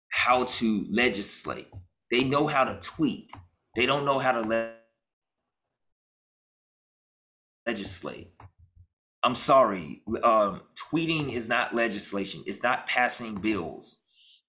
[0.10, 1.68] how to legislate.
[2.12, 3.32] They know how to tweet.
[3.76, 4.72] They don't know how to le-
[7.68, 8.32] legislate.
[9.24, 10.04] I'm sorry.
[10.24, 12.44] Um, tweeting is not legislation.
[12.46, 13.98] It's not passing bills,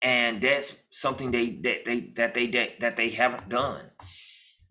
[0.03, 3.91] and that's something they that they that they that, that they haven't done.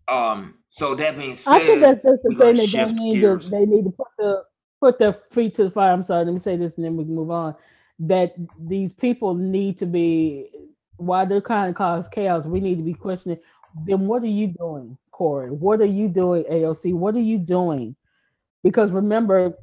[0.08, 3.36] Um, so that being said, I think that's just the thing that they need to
[3.50, 4.42] they need to put the
[4.80, 5.92] put their feet to the fire.
[5.92, 7.54] I'm sorry, let me say this and then we can move on.
[7.98, 10.50] That these people need to be
[10.98, 13.38] while they're kind of cause chaos, we need to be questioning
[13.84, 15.50] then what are you doing, Cori?
[15.50, 16.94] What are you doing, AOC?
[16.94, 17.94] What are you doing?
[18.62, 19.54] Because remember,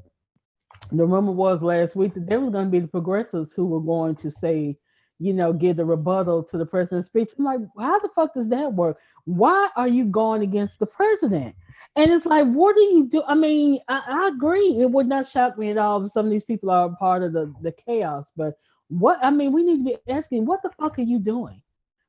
[0.91, 3.81] the rumor was last week that there was going to be the progressives who were
[3.81, 4.77] going to say,
[5.19, 7.31] you know, give the rebuttal to the president's speech.
[7.37, 8.97] I'm like, how the fuck does that work?
[9.25, 11.55] Why are you going against the president?
[11.95, 13.21] And it's like, what do you do?
[13.27, 14.79] I mean, I, I, agree.
[14.79, 17.33] It would not shock me at all if some of these people are part of
[17.33, 18.31] the, the chaos.
[18.35, 18.57] But
[18.87, 21.61] what I mean, we need to be asking, what the fuck are you doing?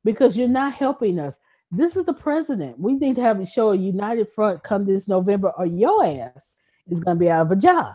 [0.03, 1.37] Because you're not helping us.
[1.71, 2.79] This is the president.
[2.79, 6.57] We need to have a show a united front come this November, or your ass
[6.89, 7.95] is gonna be out of a job.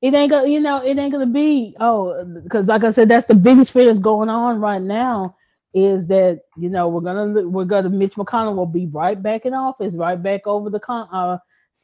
[0.00, 3.26] It ain't gonna, you know, it ain't gonna be oh, because like I said, that's
[3.26, 5.36] the biggest fear that's going on right now
[5.74, 9.54] is that you know we're gonna we're gonna Mitch McConnell will be right back in
[9.54, 11.38] office, right back over the con, uh,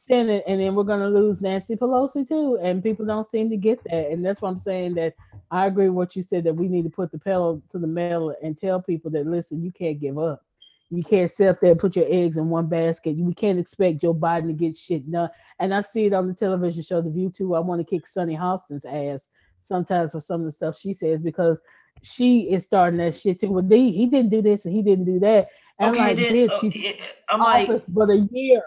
[0.07, 2.57] Senate, and then we're gonna lose Nancy Pelosi too.
[2.61, 5.15] And people don't seem to get that, and that's why I'm saying that
[5.51, 7.87] I agree with what you said that we need to put the pedal to the
[7.87, 10.44] metal and tell people that listen, you can't give up.
[10.91, 13.17] You can't sit up there and put your eggs in one basket.
[13.17, 15.29] We can't expect Joe Biden to get shit done.
[15.59, 17.55] And I see it on the television show The View too.
[17.55, 19.21] I want to kick Sunny Hostin's ass
[19.67, 21.57] sometimes for some of the stuff she says because
[22.03, 23.51] she is starting that shit too.
[23.51, 25.47] Well, he, he didn't do this and he didn't do that.
[25.79, 28.61] And okay, I'm like, then, bitch, uh, she's I'm like, but a year.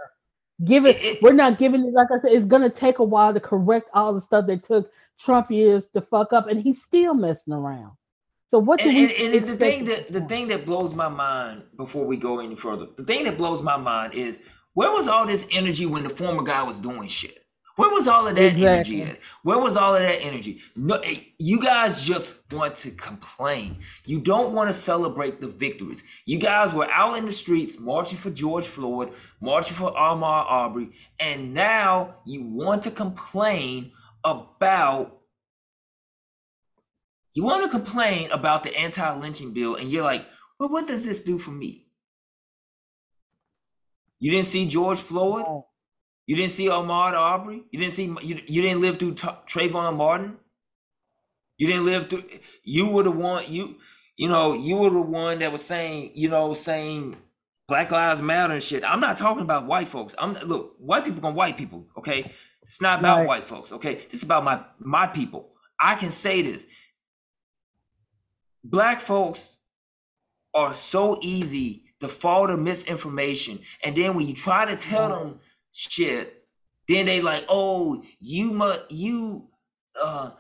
[0.65, 1.93] Give it, it, We're not giving it.
[1.93, 4.91] Like I said, it's gonna take a while to correct all the stuff that took
[5.19, 7.93] Trump years to fuck up, and he's still messing around.
[8.51, 9.39] So what do and, we?
[9.39, 12.87] And, the thing that the thing that blows my mind before we go any further,
[12.97, 16.43] the thing that blows my mind is where was all this energy when the former
[16.43, 17.45] guy was doing shit?
[17.79, 18.67] Where was all of that exactly.
[18.67, 19.23] energy at?
[19.45, 20.59] Where was all of that energy?
[20.75, 23.79] No, eh, you guys just want to complain.
[24.05, 26.03] You don't want to celebrate the victories.
[26.27, 30.91] You guys were out in the streets marching for George Floyd, marching for Ahmaud Arbery,
[31.21, 33.93] and now you want to complain
[34.25, 35.18] about
[37.35, 40.27] you want to complain about the anti-lynching bill and you're like,
[40.59, 41.87] well, what does this do for me?
[44.19, 45.45] You didn't see George Floyd?
[46.27, 47.63] You didn't see Ahmaud Arbery.
[47.71, 50.37] You didn't see you, you didn't live through T- Trayvon Martin.
[51.57, 52.25] You didn't live through.
[52.65, 53.45] You were the one.
[53.49, 53.77] You
[54.17, 57.17] you know you were the one that was saying you know saying
[57.67, 58.85] Black Lives Matter and shit.
[58.85, 60.15] I'm not talking about white folks.
[60.19, 61.87] I'm look white people gonna white people.
[61.97, 62.31] Okay,
[62.63, 63.27] it's not about right.
[63.27, 63.73] white folks.
[63.73, 65.53] Okay, this is about my my people.
[65.81, 66.67] I can say this.
[68.65, 69.59] Black folks
[70.55, 75.41] are so easy to fall to misinformation, and then when you try to tell them
[75.73, 76.35] shit.
[76.89, 79.49] Then they like, oh, you must you
[80.03, 80.31] uh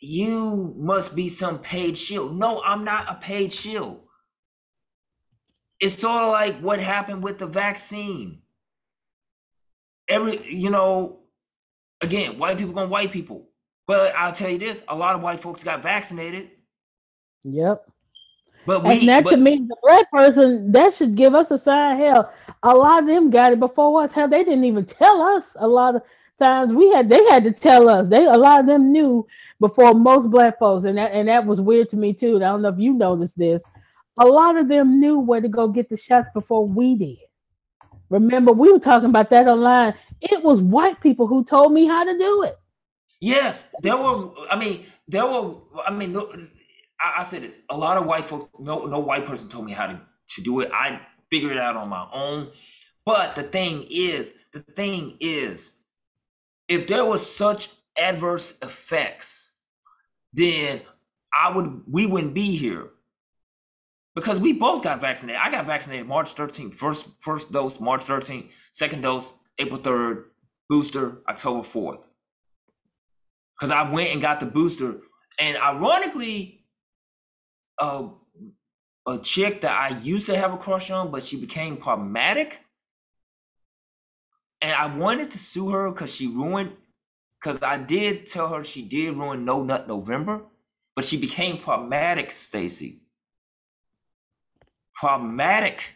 [0.00, 2.36] you must be some paid shield.
[2.36, 4.02] No, I'm not a paid shield.
[5.78, 8.42] It's sort of like what happened with the vaccine.
[10.08, 11.20] Every you know,
[12.02, 13.50] again, white people going white people.
[13.86, 16.50] But I'll tell you this: a lot of white folks got vaccinated.
[17.46, 17.86] Yep.
[18.66, 21.58] But we, and that but, to me, the black person, that should give us a
[21.58, 21.98] sign.
[21.98, 22.32] Hell,
[22.64, 24.10] a lot of them got it before us.
[24.10, 25.44] Hell, they didn't even tell us.
[25.56, 26.02] A lot of
[26.40, 28.08] times we had, they had to tell us.
[28.08, 29.24] They, a lot of them knew
[29.60, 32.36] before most black folks, and that, and that was weird to me too.
[32.36, 33.62] I don't know if you noticed this.
[34.18, 37.18] A lot of them knew where to go get the shots before we did.
[38.10, 39.94] Remember, we were talking about that online.
[40.20, 42.58] It was white people who told me how to do it.
[43.20, 44.30] Yes, there were.
[44.50, 45.54] I mean, there were.
[45.86, 46.16] I mean,
[47.00, 47.58] I, I said this.
[47.70, 48.48] A lot of white folks.
[48.58, 50.00] No, no white person told me how to
[50.34, 50.70] to do it.
[50.72, 52.50] I figured it out on my own.
[53.04, 55.72] But the thing is, the thing is,
[56.68, 59.52] if there was such adverse effects,
[60.32, 60.82] then
[61.32, 62.90] I would we wouldn't be here.
[64.14, 65.40] Because we both got vaccinated.
[65.40, 70.24] I got vaccinated March 13th, first first dose March 13th, second dose April 3rd,
[70.68, 72.04] booster October 4th.
[73.60, 75.00] Cuz I went and got the booster
[75.38, 76.65] and ironically
[77.78, 78.08] uh,
[79.06, 82.60] a chick that I used to have a crush on, but she became problematic.
[84.60, 86.72] And I wanted to sue her because she ruined,
[87.40, 90.44] because I did tell her she did ruin No Nut November,
[90.94, 93.02] but she became problematic, Stacey.
[94.94, 95.92] Problematic.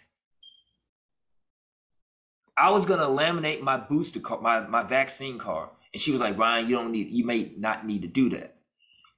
[2.56, 5.70] I was gonna laminate my booster card, my, my vaccine card.
[5.92, 8.56] And she was like, Ryne, you don't need, you may not need to do that.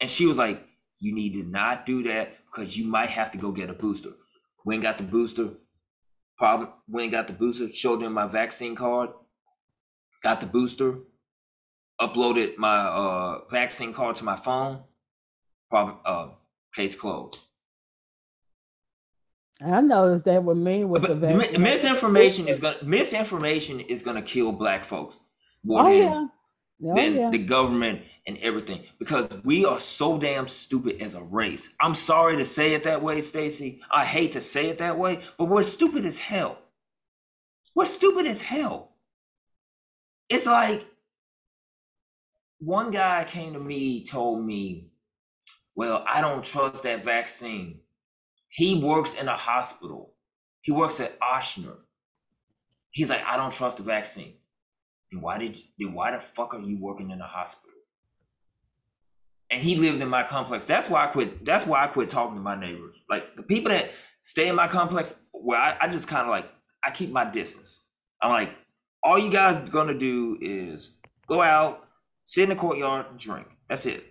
[0.00, 0.64] And she was like,
[1.03, 4.11] you need to not do that because you might have to go get a booster.
[4.70, 5.50] Ain't got the booster.
[6.38, 6.70] Problem.
[6.96, 7.68] Ain't got the booster.
[7.72, 9.11] Showed them my vaccine card.
[10.22, 11.00] Got the booster.
[12.00, 14.84] Uploaded my uh, vaccine card to my phone.
[15.68, 15.98] Problem.
[16.05, 16.28] Uh,
[16.72, 17.36] case closed.
[19.61, 24.50] I noticed that with me with but the misinformation is gonna misinformation is gonna kill
[24.53, 25.20] black folks
[25.62, 26.26] more oh, than yeah
[26.85, 27.30] oh, than yeah.
[27.30, 31.74] the government and everything because we are so damn stupid as a race.
[31.80, 33.80] I'm sorry to say it that way, Stacey.
[33.91, 36.59] I hate to say it that way, but we're stupid as hell.
[37.74, 38.93] We're stupid as hell.
[40.28, 40.87] It's like
[42.59, 44.91] one guy came to me, told me,
[45.74, 47.80] Well, I don't trust that vaccine.
[48.49, 50.14] He works in a hospital,
[50.61, 51.76] he works at Ochsner.
[52.91, 54.35] He's like, I don't trust the vaccine.
[55.12, 57.76] Then why did then why the fuck are you working in a hospital?
[59.50, 60.64] And he lived in my complex.
[60.64, 61.44] That's why I quit.
[61.44, 62.96] That's why I quit talking to my neighbors.
[63.10, 63.92] Like the people that
[64.22, 66.50] stay in my complex, where I, I just kind of like
[66.82, 67.82] I keep my distance.
[68.22, 68.54] I'm like,
[69.02, 70.96] all you guys gonna do is
[71.28, 71.86] go out,
[72.24, 73.46] sit in the courtyard, drink.
[73.68, 74.04] That's it.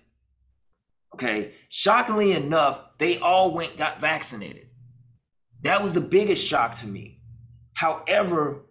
[1.15, 1.53] Okay.
[1.69, 4.67] Shockingly enough, they all went got vaccinated.
[5.63, 7.21] That was the biggest shock to me.
[7.73, 8.65] However,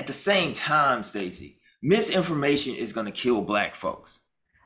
[0.00, 4.20] at the same time, Stacey, misinformation is going to kill black folks.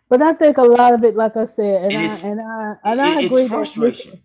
[0.08, 2.76] But I think a lot of it, like I said, and, and I and I
[2.84, 3.40] and I agree.
[3.40, 4.22] It's frustration.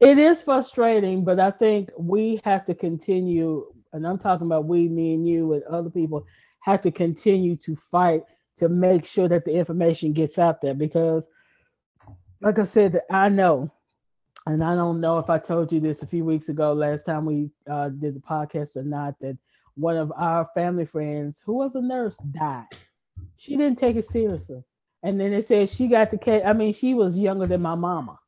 [0.00, 4.86] It is frustrating, but I think we have to continue, and I'm talking about we,
[4.86, 6.26] me, and you, and other people
[6.60, 8.22] have to continue to fight
[8.58, 11.22] to make sure that the information gets out there because,
[12.42, 13.70] like I said, I know,
[14.46, 17.24] and I don't know if I told you this a few weeks ago, last time
[17.24, 19.38] we uh, did the podcast or not, that
[19.76, 22.66] one of our family friends who was a nurse died.
[23.36, 24.62] She didn't take it seriously.
[25.02, 26.42] And then they said she got the case.
[26.44, 28.18] I mean, she was younger than my mama.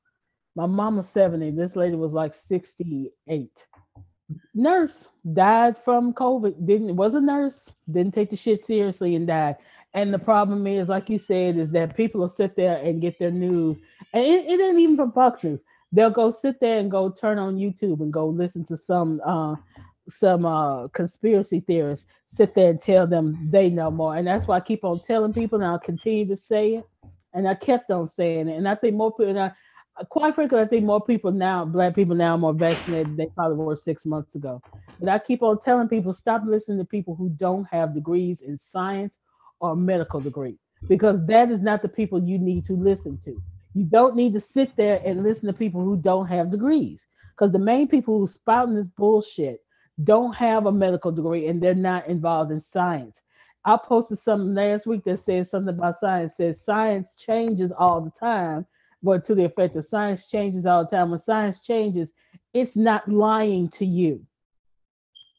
[0.54, 1.50] My mama's 70.
[1.50, 3.50] This lady was like 68.
[4.54, 6.66] Nurse died from COVID.
[6.66, 9.56] Didn't was a nurse, didn't take the shit seriously and died.
[9.94, 13.18] And the problem is, like you said, is that people will sit there and get
[13.18, 13.76] their news.
[14.14, 15.60] And it, it ain't even from Fox News.
[15.92, 19.56] They'll go sit there and go turn on YouTube and go listen to some uh,
[20.08, 24.16] some uh, conspiracy theorists sit there and tell them they know more.
[24.16, 26.84] And that's why I keep on telling people and I'll continue to say it.
[27.34, 28.56] And I kept on saying it.
[28.56, 29.52] And I think more people, I,
[30.10, 33.26] quite frankly, I think more people now, black people now, are more vaccinated than they
[33.34, 34.62] probably were six months ago.
[35.00, 38.58] But I keep on telling people stop listening to people who don't have degrees in
[38.70, 39.14] science
[39.60, 43.40] or medical degree, because that is not the people you need to listen to.
[43.74, 47.00] You don't need to sit there and listen to people who don't have degrees,
[47.34, 49.61] because the main people who spouting this bullshit
[50.04, 53.16] don't have a medical degree and they're not involved in science.
[53.64, 58.10] I posted something last week that says something about science, says science changes all the
[58.10, 58.66] time,
[59.02, 61.10] but to the effect of science changes all the time.
[61.10, 62.08] When science changes,
[62.54, 64.24] it's not lying to you.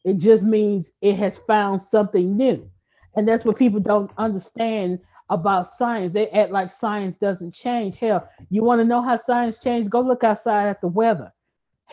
[0.05, 2.69] It just means it has found something new.
[3.15, 4.99] And that's what people don't understand
[5.29, 6.13] about science.
[6.13, 7.97] They act like science doesn't change.
[7.97, 9.89] Hell, you want to know how science changed?
[9.89, 11.33] Go look outside at the weather.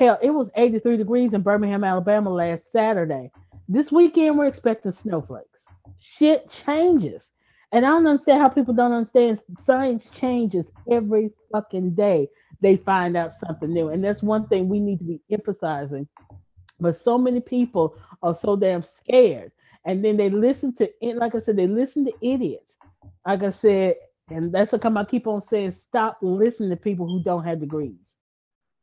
[0.01, 3.31] Hell, it was 83 degrees in Birmingham, Alabama last Saturday.
[3.69, 5.59] This weekend, we're expecting snowflakes.
[5.99, 7.29] Shit changes.
[7.73, 12.31] And I don't understand how people don't understand science changes every fucking day.
[12.63, 13.91] They find out something new.
[13.91, 16.09] And that's one thing we need to be emphasizing.
[16.81, 19.53] But so many people are so damn scared.
[19.85, 22.75] And then they listen to, like I said, they listen to idiots.
[23.27, 23.97] Like I said,
[24.31, 27.99] and that's what I keep on saying stop listening to people who don't have degrees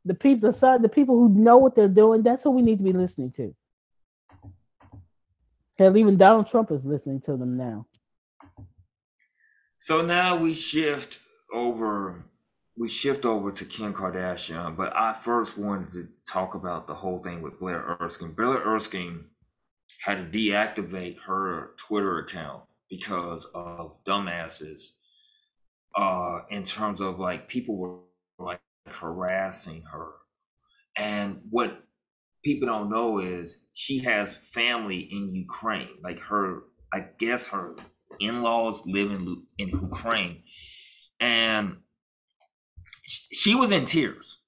[0.08, 2.84] the people the the people who know what they're doing, that's what we need to
[2.84, 3.54] be listening to.
[5.78, 7.86] Hell, even Donald Trump is listening to them now.
[9.78, 11.20] So now we shift
[11.52, 12.24] over
[12.76, 17.18] we shift over to Kim Kardashian, but I first wanted to talk about the whole
[17.18, 18.32] thing with Blair Erskine.
[18.32, 19.26] Blair Erskine
[20.00, 24.92] had to deactivate her Twitter account because of dumbasses.
[25.96, 27.98] Uh, in terms of like people were
[28.38, 28.60] like
[28.94, 30.10] harassing her,
[30.96, 31.84] and what
[32.44, 35.96] people don't know is she has family in Ukraine.
[36.02, 36.62] Like her,
[36.92, 37.76] I guess her
[38.20, 40.42] in-laws live in in Ukraine,
[41.20, 41.78] and
[43.02, 44.38] she was in tears.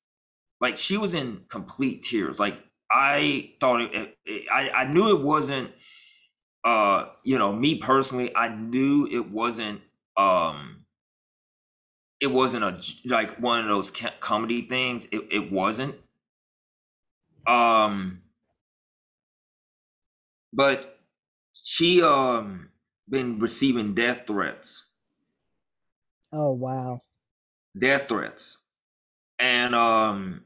[0.61, 2.38] Like she was in complete tears.
[2.38, 5.70] Like I thought it, it, I I knew it wasn't
[6.64, 9.80] uh you know me personally I knew it wasn't
[10.16, 10.80] um
[12.21, 13.91] it wasn't a like one of those
[14.21, 15.95] comedy things it, it wasn't
[17.47, 18.23] um
[20.53, 21.01] but
[21.55, 22.71] she um
[23.09, 24.91] been receiving death threats
[26.33, 27.01] oh wow
[27.79, 28.59] death threats.
[29.39, 30.45] And um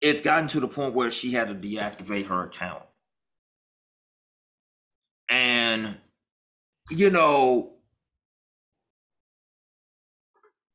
[0.00, 2.84] it's gotten to the point where she had to deactivate her account.
[5.30, 6.00] And
[6.90, 7.77] you know,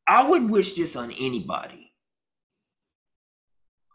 [0.08, 1.92] I wouldn't wish this on anybody.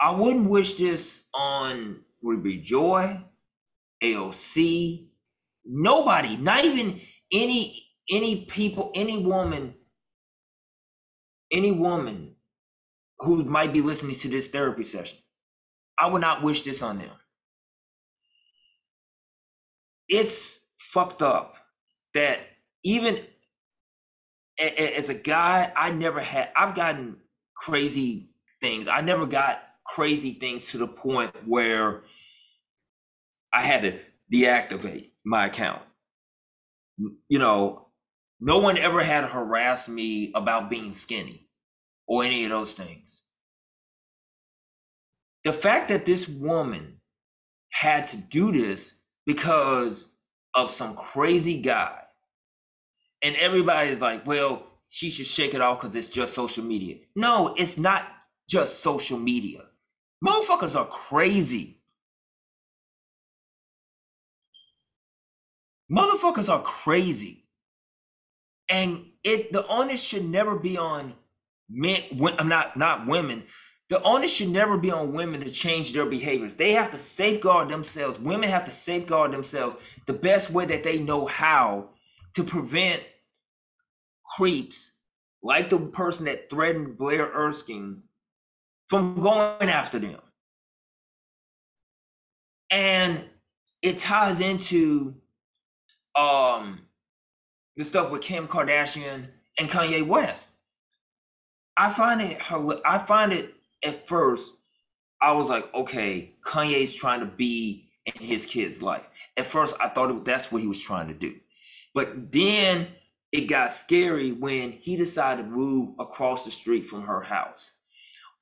[0.00, 3.24] I wouldn't wish this on Ruby Joy,
[4.02, 5.08] AOC,
[5.64, 6.98] nobody, not even
[7.32, 9.74] any any people, any woman
[11.50, 12.34] any woman
[13.20, 15.18] who might be listening to this therapy session,
[15.98, 17.10] I would not wish this on them.
[20.08, 21.54] It's fucked up
[22.14, 22.40] that
[22.84, 23.20] even
[24.58, 27.18] as a guy, I never had, I've gotten
[27.56, 28.30] crazy
[28.60, 28.88] things.
[28.88, 32.02] I never got crazy things to the point where
[33.52, 33.98] I had to
[34.32, 35.82] deactivate my account.
[37.28, 37.88] You know,
[38.40, 41.48] no one ever had harassed me about being skinny
[42.06, 43.22] or any of those things.
[45.44, 47.00] The fact that this woman
[47.70, 48.94] had to do this
[49.26, 50.10] because
[50.54, 52.00] of some crazy guy,
[53.22, 56.96] and everybody's like, well, she should shake it off because it's just social media.
[57.14, 58.06] No, it's not
[58.48, 59.62] just social media.
[60.26, 61.80] Motherfuckers are crazy.
[65.90, 67.44] Motherfuckers are crazy.
[68.68, 71.14] And it the onus should never be on
[71.68, 72.02] men.
[72.38, 73.44] I'm not not women.
[73.88, 76.54] The onus should never be on women to change their behaviors.
[76.54, 78.20] They have to safeguard themselves.
[78.20, 81.88] Women have to safeguard themselves the best way that they know how
[82.38, 83.02] to prevent
[84.36, 84.92] creeps
[85.42, 88.04] like the person that threatened Blair Erskine
[88.86, 90.20] from going after them.
[92.70, 93.28] And
[93.82, 95.16] it ties into
[96.16, 96.82] um
[97.76, 99.26] the stuff with Kim Kardashian
[99.58, 100.54] and Kanye West.
[101.76, 102.40] I find it
[102.84, 103.52] I find it
[103.84, 104.54] at first
[105.20, 109.06] I was like, okay, Kanye's trying to be in his kid's life.
[109.36, 111.34] At first I thought that's what he was trying to do.
[111.98, 112.86] But then
[113.32, 117.72] it got scary when he decided to move across the street from her house.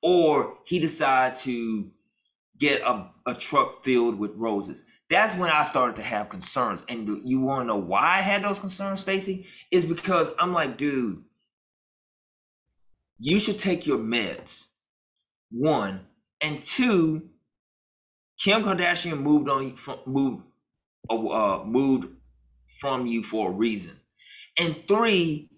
[0.03, 1.89] Or he decided to
[2.59, 6.83] get a, a truck filled with roses that's when I started to have concerns.
[6.89, 9.45] And you want to know why I had those concerns, Stacey?
[9.71, 11.23] Is because I'm like, dude,
[13.17, 14.67] you should take your meds.
[15.49, 16.07] One
[16.41, 17.29] and two,
[18.37, 20.43] Kim Kardashian moved on moved
[21.09, 22.16] uh, moved
[22.67, 23.99] from you for a reason.
[24.59, 25.49] And three,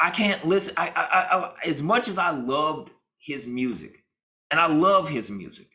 [0.00, 0.74] I can't listen.
[0.76, 4.04] I, I, I as much as I loved his music,
[4.50, 5.68] and I love his music.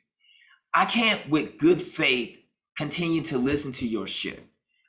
[0.74, 2.38] I can't, with good faith,
[2.78, 4.44] continue to listen to your shit.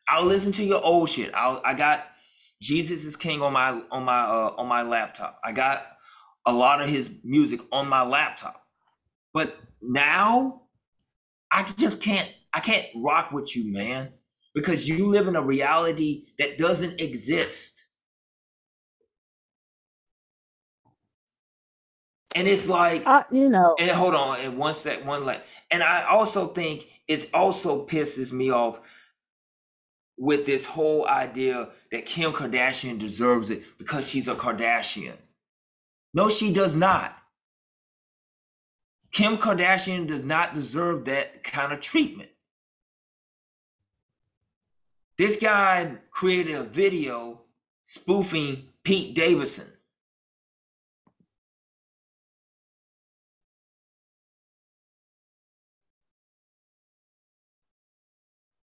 [0.08, 1.34] I'll listen to your old shit.
[1.34, 2.06] I'll, I got
[2.60, 5.38] Jesus is King on my on my uh, on my laptop.
[5.44, 5.86] I got
[6.46, 8.62] a lot of his music on my laptop.
[9.32, 10.62] But now
[11.52, 14.12] I just can't I can't rock with you, man,
[14.58, 17.86] because you live in a reality that doesn't exist.
[22.34, 25.80] And it's like, uh, you know, and hold on, and one sec, one like, and
[25.80, 28.80] I also think it's also pisses me off
[30.18, 35.16] with this whole idea that Kim Kardashian deserves it because she's a Kardashian.
[36.14, 37.16] No, she does not.
[39.12, 42.30] Kim Kardashian does not deserve that kind of treatment.
[45.18, 47.42] This guy created a video
[47.82, 49.66] spoofing Pete Davidson.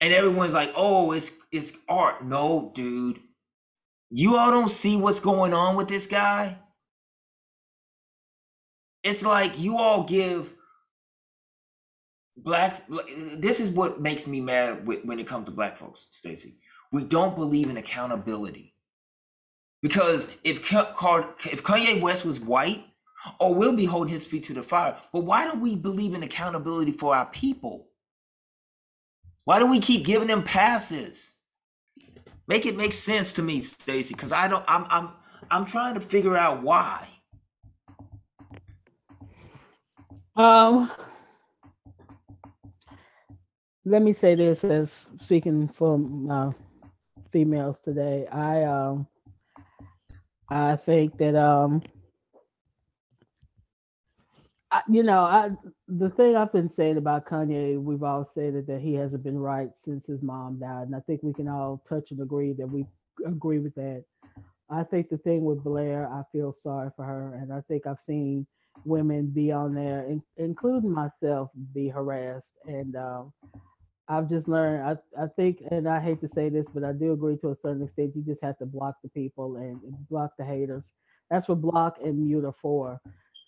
[0.03, 3.21] and everyone's like, "Oh, it's it's art." No, dude,
[4.11, 6.59] you all don't see what's going on with this guy.
[9.05, 10.53] it's like you all give
[12.43, 12.83] black
[13.37, 16.57] this is what makes me mad when it comes to black folks Stacey.
[16.91, 18.75] We don't believe in accountability.
[19.81, 22.85] Because if if kanye west was white
[23.39, 24.97] or we'll be holding his feet to the fire.
[25.13, 27.89] But why don't we believe in accountability for our people?
[29.45, 31.35] Why do we keep giving them passes?
[32.47, 35.11] Make it make sense to me Stacey because i don't i'm i'm
[35.51, 37.09] i'm trying to figure out why.
[40.37, 40.91] Um
[43.85, 46.53] let me say this as speaking for uh,
[47.33, 48.27] females today.
[48.31, 49.07] I um
[50.49, 51.83] I think that um
[54.71, 55.51] I, you know I
[55.89, 59.71] the thing I've been saying about Kanye, we've all said that he hasn't been right
[59.85, 62.87] since his mom died, and I think we can all touch and agree that we
[63.27, 64.05] agree with that.
[64.71, 67.99] I think the thing with Blair, I feel sorry for her, and I think I've
[68.07, 68.47] seen
[68.87, 73.33] women be on there, in, including myself, be harassed, and um,
[74.09, 74.83] I've just learned.
[75.17, 77.57] I I think, and I hate to say this, but I do agree to a
[77.63, 78.13] certain extent.
[78.17, 79.81] You just have to block the people and
[80.11, 80.83] block the haters.
[81.31, 83.01] That's what block and mute are for,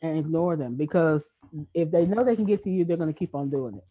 [0.02, 1.28] and ignore them because
[1.74, 3.84] if they know they can get to you, they're going to keep on doing it,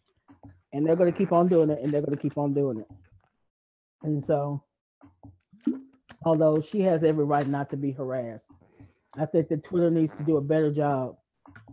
[0.72, 2.78] and they're going to keep on doing it, and they're going to keep on doing
[2.78, 2.88] it.
[4.02, 4.62] And so,
[6.24, 8.46] although she has every right not to be harassed,
[9.16, 11.16] I think that Twitter needs to do a better job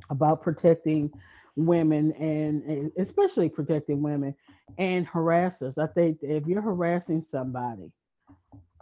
[0.10, 1.12] about protecting
[1.56, 4.36] women and, and especially protecting women
[4.78, 5.78] and harassers.
[5.78, 7.92] I think if you're harassing somebody,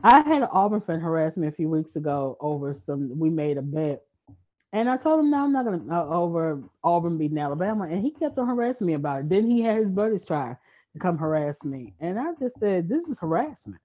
[0.03, 3.17] I had an Auburn friend harass me a few weeks ago over some.
[3.19, 4.03] We made a bet,
[4.71, 8.11] and I told him, "No, I'm not gonna uh, over Auburn beating Alabama," and he
[8.11, 9.29] kept on harassing me about it.
[9.29, 10.55] Then he had his buddies try
[10.93, 13.81] to come harass me, and I just said, "This is harassment,"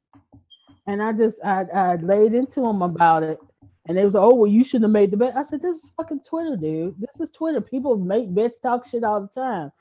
[0.86, 3.40] and I just I, I laid into him about it,
[3.86, 5.36] and they was oh well, you shouldn't have made the bet.
[5.36, 6.94] I said, "This is fucking Twitter, dude.
[6.98, 7.60] This is Twitter.
[7.60, 9.72] People make bets, talk shit all the time."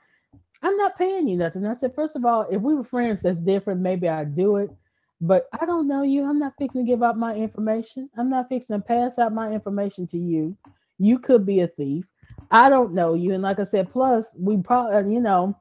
[0.64, 1.66] I'm not paying you nothing.
[1.66, 3.82] I said, first of all, if we were friends, that's different.
[3.82, 4.70] Maybe I'd do it.
[5.20, 6.24] But I don't know you.
[6.24, 8.08] I'm not fixing to give out my information.
[8.16, 10.56] I'm not fixing to pass out my information to you.
[10.98, 12.06] You could be a thief.
[12.50, 13.34] I don't know you.
[13.34, 15.54] And like I said, plus we probably, uh, you know,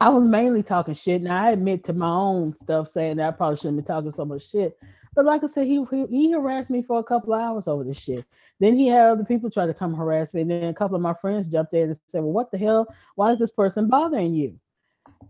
[0.00, 1.22] I was mainly talking shit.
[1.22, 4.24] Now I admit to my own stuff saying that I probably shouldn't be talking so
[4.24, 4.78] much shit.
[5.14, 7.98] But like I said, he, he, he harassed me for a couple hours over this
[7.98, 8.24] shit.
[8.60, 10.42] Then he had other people try to come harass me.
[10.42, 12.92] And then a couple of my friends jumped in and said, Well, what the hell?
[13.14, 14.58] Why is this person bothering you?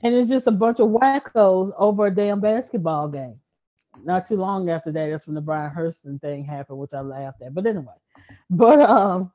[0.02, 3.38] And it's just a bunch of wackos over a damn basketball game.
[4.02, 7.42] Not too long after that, that's when the Brian Hurston thing happened, which I laughed
[7.42, 7.54] at.
[7.54, 7.94] But anyway,
[8.50, 9.30] but um,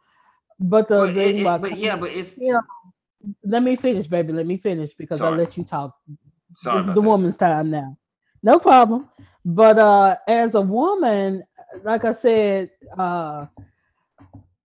[0.60, 2.62] but the but thing it, about but yeah, but it's you know,
[3.44, 4.34] let me finish, baby.
[4.34, 5.96] Let me finish because I let you talk.
[6.56, 7.02] Sorry, is the that.
[7.02, 7.98] woman's time now.
[8.44, 9.10] No problem.
[9.46, 11.44] But uh, as a woman,
[11.84, 13.46] like I said, uh,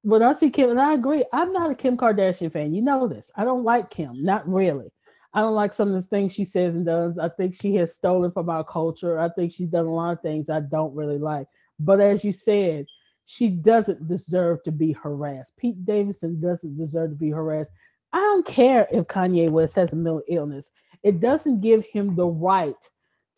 [0.03, 2.75] when I see Kim, and I agree, I'm not a Kim Kardashian fan.
[2.75, 3.31] You know this.
[3.37, 4.91] I don't like Kim, not really.
[5.33, 7.19] I don't like some of the things she says and does.
[7.19, 9.19] I think she has stolen from our culture.
[9.19, 11.47] I think she's done a lot of things I don't really like.
[11.81, 12.87] But as you said,
[13.25, 15.53] she doesn't deserve to be harassed.
[15.57, 17.71] Pete Davidson doesn't deserve to be harassed.
[18.13, 20.71] I don't care if Kanye West has a mental illness.
[21.03, 22.77] It doesn't give him the right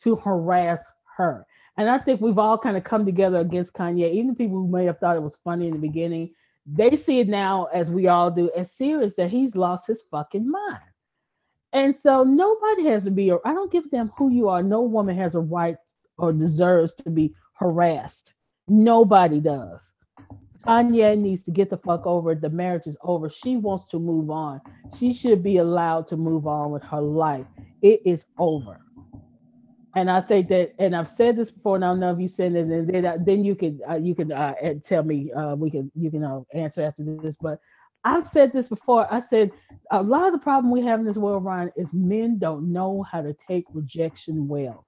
[0.02, 0.84] to harass
[1.16, 1.46] her.
[1.76, 4.12] And I think we've all kind of come together against Kanye.
[4.12, 6.32] Even people who may have thought it was funny in the beginning,
[6.66, 10.50] they see it now, as we all do, as serious that he's lost his fucking
[10.50, 10.80] mind.
[11.72, 14.62] And so nobody has to be, I don't give damn who you are.
[14.62, 15.76] No woman has a right
[16.16, 18.32] or deserves to be harassed.
[18.68, 19.78] Nobody does.
[20.66, 22.40] Kanye needs to get the fuck over it.
[22.40, 23.30] The marriage is over.
[23.30, 24.60] She wants to move on.
[24.98, 27.46] She should be allowed to move on with her life.
[27.82, 28.80] It is over.
[29.96, 32.28] And I think that, and I've said this before, and I don't know if you
[32.28, 34.52] said it, and then, uh, then you can uh, you can uh,
[34.84, 37.36] tell me uh, we can you can uh, answer after this.
[37.40, 37.60] But
[38.04, 39.10] I've said this before.
[39.12, 39.52] I said
[39.90, 43.06] a lot of the problem we have in this world, Ryne, is men don't know
[43.10, 44.86] how to take rejection well.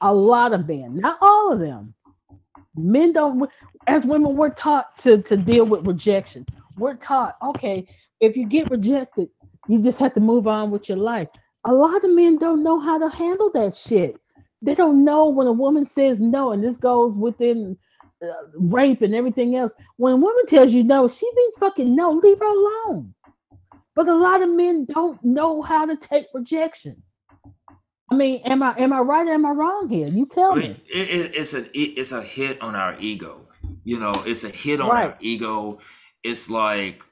[0.00, 1.92] A lot of men, not all of them.
[2.76, 3.50] Men don't.
[3.88, 6.46] As women, we're taught to to deal with rejection.
[6.78, 7.84] We're taught, okay,
[8.20, 9.28] if you get rejected,
[9.66, 11.28] you just have to move on with your life
[11.64, 14.16] a lot of men don't know how to handle that shit.
[14.62, 17.78] They don't know when a woman says no, and this goes within
[18.22, 19.72] uh, rape and everything else.
[19.96, 23.14] When a woman tells you no, she means fucking no, leave her alone.
[23.96, 27.02] But a lot of men don't know how to take rejection.
[28.10, 29.26] I mean, am I am I right?
[29.26, 30.06] Or am I wrong here?
[30.06, 30.82] You tell I mean, me.
[30.92, 33.48] It, it, it's a it, it's a hit on our ego.
[33.84, 35.10] You know, it's a hit on right.
[35.10, 35.78] our ego.
[36.22, 37.04] It's like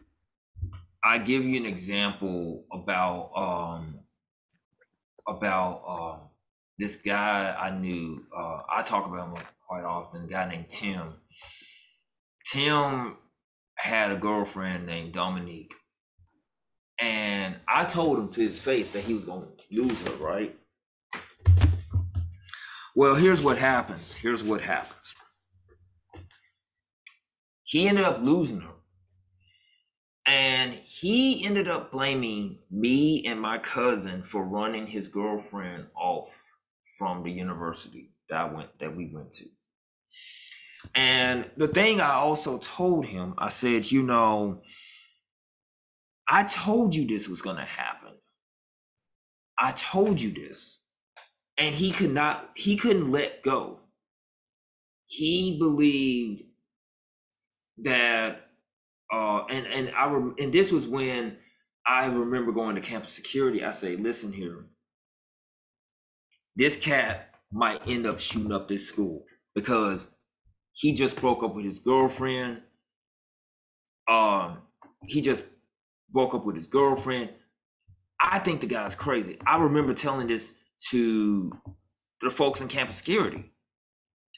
[1.03, 4.01] I give you an example about um
[5.27, 6.28] about uh,
[6.79, 8.25] this guy I knew.
[8.35, 10.25] Uh, I talk about him quite often.
[10.25, 11.15] A guy named Tim.
[12.47, 13.17] Tim
[13.77, 15.75] had a girlfriend named Dominique.
[17.01, 20.57] And I told him to his face that he was going to lose her, right?
[22.97, 24.17] Well, here's what happens.
[24.17, 25.15] Here's what happens.
[27.63, 28.75] He ended up losing her.
[30.27, 36.38] And he ended up blaming me and my cousin for running his girlfriend off
[36.99, 39.47] from the university that I went that we went to.
[40.95, 44.63] And the thing I also told him, I said, you know,
[46.29, 48.15] I told you this was gonna happen.
[49.59, 50.81] I told you this.
[51.59, 53.81] And he could not, he couldn't let go.
[55.07, 56.43] He believed
[57.79, 58.51] that
[59.13, 61.37] uh and and I rem- and this was when
[61.87, 63.65] I remember going to campus security.
[63.65, 64.67] I say, listen here,
[66.59, 70.13] this cat might end up shooting up this school because
[70.73, 72.63] he just broke up with his girlfriend.
[74.09, 74.59] Um,
[75.07, 75.45] he just
[76.11, 77.31] broke up with his girlfriend.
[78.21, 79.39] I think the guy's crazy.
[79.47, 80.59] I remember telling this
[80.91, 81.53] to
[82.21, 83.53] the folks in campus security,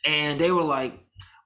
[0.05, 0.99] and they were like,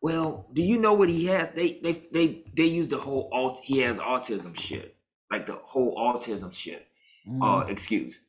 [0.03, 3.61] "Well, do you know what he has?" They they they they use the whole alt.
[3.63, 4.97] He has autism shit,
[5.31, 6.89] like the whole autism shit.
[7.29, 7.43] Mm-hmm.
[7.43, 8.21] Uh, excuse.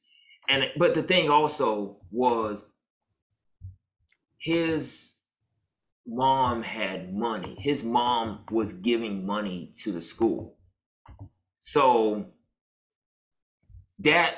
[0.50, 2.68] And but the thing also was
[4.38, 5.18] his
[6.06, 7.56] mom had money.
[7.60, 10.58] His mom was giving money to the school.
[11.60, 12.28] So
[14.00, 14.36] that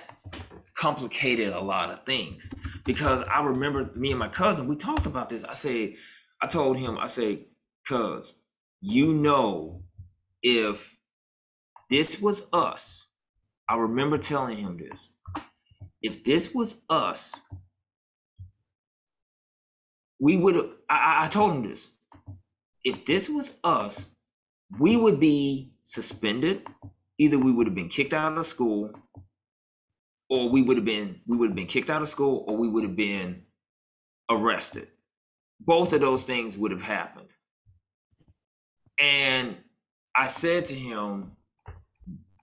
[0.76, 2.52] complicated a lot of things
[2.86, 5.44] because I remember me and my cousin, we talked about this.
[5.44, 5.94] I said,
[6.42, 7.46] I told him, I said,
[7.88, 8.42] cuz
[8.80, 9.84] you know,
[10.42, 10.98] if
[11.90, 13.08] this was us,
[13.68, 15.10] I remember telling him this.
[16.02, 17.40] If this was us,
[20.20, 20.70] we would have.
[20.90, 21.92] I, I told him this.
[22.84, 24.10] If this was us,
[24.80, 26.66] we would be suspended.
[27.18, 28.92] Either we would have been kicked out of school,
[30.30, 32.70] or we would have been we would have been kicked out of school, or we
[32.70, 33.44] would have been
[34.30, 34.88] arrested.
[35.60, 37.30] Both of those things would have happened.
[39.02, 39.58] And
[40.16, 41.32] I said to him,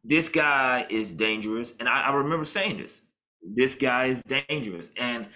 [0.02, 3.02] "This guy is dangerous," and I, I remember saying this.
[3.44, 5.28] This guy is dangerous, and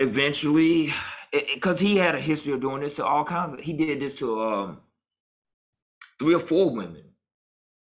[0.00, 0.92] eventually
[1.54, 4.18] because he had a history of doing this to all kinds of he did this
[4.20, 4.80] to um
[6.18, 7.04] three or four women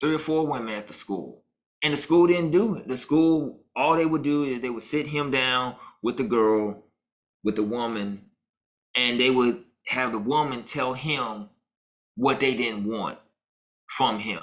[0.01, 1.43] three or four women at the school.
[1.83, 2.87] And the school didn't do it.
[2.87, 6.83] The school all they would do is they would sit him down with the girl
[7.43, 8.21] with the woman
[8.95, 11.49] and they would have the woman tell him
[12.15, 13.19] what they didn't want
[13.87, 14.41] from him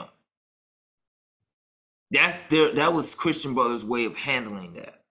[2.14, 5.04] that's their that was christian brothers way of handling that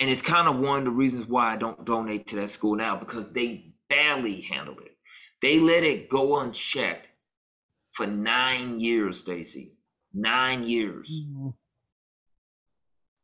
[0.00, 2.74] and it's kind of one of the reasons why I don't donate to that school
[2.74, 4.96] now because they badly handled it.
[5.42, 7.10] They let it go unchecked
[7.92, 9.76] for nine years, Stacey.
[10.14, 11.22] Nine years.
[11.22, 11.48] Mm-hmm.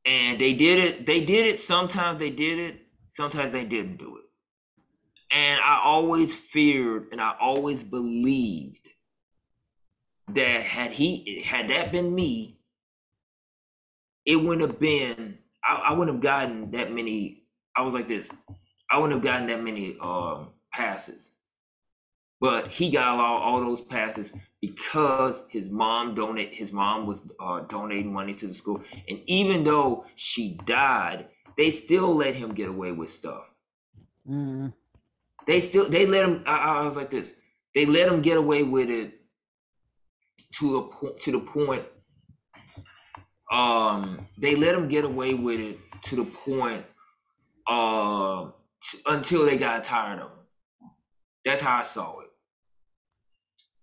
[0.04, 1.58] And they did it, they did it.
[1.58, 4.24] Sometimes they did it, sometimes they didn't do it.
[5.34, 8.88] And I always feared and I always believed
[10.28, 12.55] that had he had that been me,
[14.26, 17.42] it wouldn't have been I, I wouldn't have gotten that many.
[17.76, 18.32] I was like this.
[18.90, 21.32] I wouldn't have gotten that many um, passes.
[22.40, 26.54] But he got all, all those passes because his mom donate.
[26.54, 31.70] His mom was uh, donating money to the school, and even though she died, they
[31.70, 33.44] still let him get away with stuff.
[34.28, 34.68] Mm-hmm.
[35.46, 36.42] They still they let him.
[36.46, 37.36] I, I was like this.
[37.74, 39.14] They let him get away with it
[40.58, 41.84] to a point to the point
[43.50, 46.84] um they let him get away with it to the point
[47.68, 48.50] uh
[48.82, 50.90] t- until they got tired of him.
[51.44, 52.30] That's how i saw it.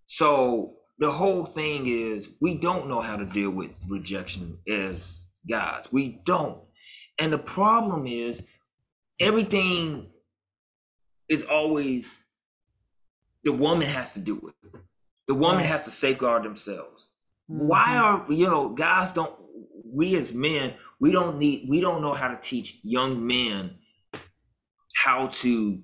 [0.05, 5.88] So the whole thing is we don't know how to deal with rejection as guys.
[5.91, 6.61] We don't.
[7.20, 8.49] And the problem is
[9.20, 10.11] everything
[11.30, 12.24] is always
[13.43, 14.82] the woman has to do it.
[15.28, 17.09] The woman has to safeguard themselves.
[17.47, 19.34] Why are you know guys don't
[19.94, 23.76] we as men we don't need we don't know how to teach young men
[24.94, 25.82] how to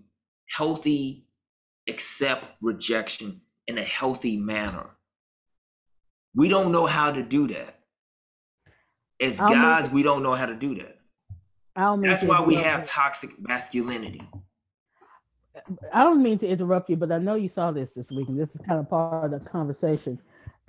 [0.50, 1.28] healthy
[1.88, 4.92] accept rejection in a healthy manner.
[6.36, 7.80] We don't know how to do that.
[9.22, 10.96] As I'll guys we don't know how to do that.
[11.76, 14.22] That's why we have toxic masculinity.
[15.94, 18.40] I don't mean to interrupt you, but I know you saw this this week, and
[18.40, 20.20] this is kind of part of the conversation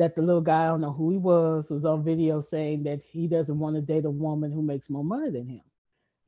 [0.00, 3.02] that the little guy, I don't know who he was, was on video saying that
[3.12, 5.62] he doesn't want to date a woman who makes more money than him.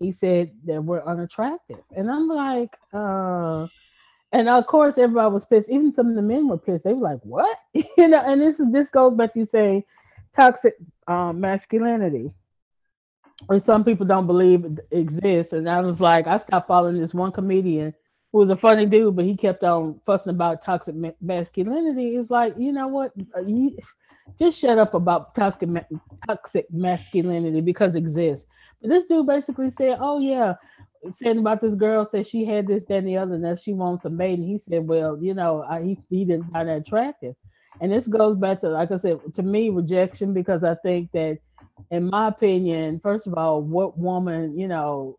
[0.01, 1.81] He said that we're unattractive.
[1.97, 3.69] And I'm like, uh,
[4.33, 5.71] And of course, everybody was pissed.
[5.71, 6.85] Even some of the men were pissed.
[6.85, 8.21] They were like, "What?" you know.
[8.21, 9.85] And this is this goes back to you saying
[10.37, 10.77] toxic
[11.09, 12.33] um, masculinity,
[13.49, 15.53] Or some people don't believe it exists.
[15.53, 17.95] And I was like, I stopped following this one comedian
[18.33, 22.17] who was a funny dude, but he kept on fussing about toxic masculinity.
[22.17, 23.13] It's like, you know what?
[23.37, 23.77] Uh, you
[24.39, 25.69] just shut up about toxic
[26.27, 28.47] toxic masculinity because it exists.
[28.81, 30.55] But this dude basically said, "Oh yeah."
[31.11, 33.73] Saying about this girl said she had this, that, and the other, and that she
[33.73, 34.39] wants a mate.
[34.39, 37.35] And he said, "Well, you know, I, he, he didn't find that attractive."
[37.81, 41.39] And this goes back to, like I said, to me, rejection, because I think that,
[41.91, 45.19] in my opinion, first of all, what woman, you know,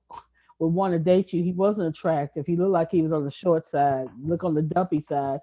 [0.64, 1.44] would want to date you?
[1.44, 2.46] He wasn't attractive.
[2.46, 5.40] He looked like he was on the short side, look on the dumpy side.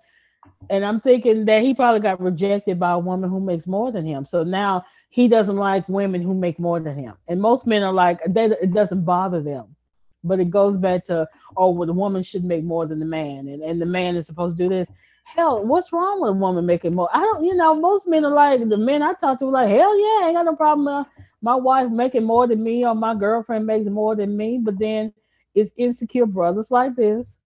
[0.71, 4.07] And I'm thinking that he probably got rejected by a woman who makes more than
[4.07, 4.25] him.
[4.25, 7.15] So now he doesn't like women who make more than him.
[7.29, 9.77] And most men are like, they, it doesn't bother them.
[10.25, 13.49] But it goes back to, oh, well, the woman should make more than the man.
[13.49, 14.89] And, and the man is supposed to do this
[15.35, 17.09] hell, what's wrong with a woman making more?
[17.13, 19.69] I don't, you know, most men are like the men I talk to are like,
[19.69, 20.89] hell yeah, I ain't got no problem.
[20.89, 21.05] Uh,
[21.43, 24.59] my wife making more than me or my girlfriend makes more than me.
[24.63, 25.13] But then
[25.55, 27.39] it's insecure brothers like this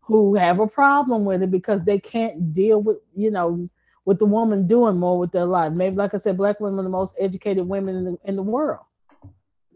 [0.00, 3.68] who have a problem with it because they can't deal with, you know,
[4.04, 5.72] with the woman doing more with their life.
[5.72, 8.42] Maybe, like I said, black women are the most educated women in the, in the
[8.42, 8.84] world.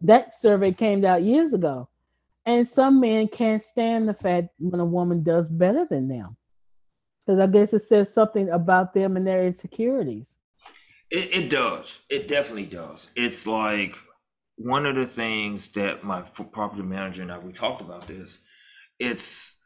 [0.03, 1.89] That survey came out years ago.
[2.47, 6.37] And some men can't stand the fact when a woman does better than them
[7.31, 10.27] because I guess it says something about them and their insecurities.
[11.11, 12.01] It, it does.
[12.09, 13.11] It definitely does.
[13.17, 13.97] It's like
[14.57, 18.39] one of the things that my property manager and I we talked about this.
[18.99, 19.57] It's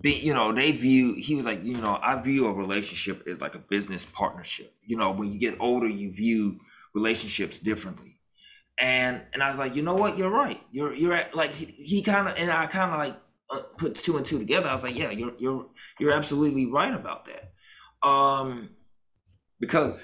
[0.00, 3.40] be you know they view he was like you know I view a relationship as
[3.40, 4.72] like a business partnership.
[4.84, 6.60] You know when you get older you view
[6.94, 8.18] relationships differently.
[8.78, 10.60] And and I was like, you know what, you're right.
[10.72, 13.16] You're you're at, like he, he kind of and I kind of like
[13.50, 15.66] uh, put two and two together, I was like, yeah, you're you're
[16.00, 17.52] you're absolutely right about that.
[18.06, 18.70] Um,
[19.60, 20.02] because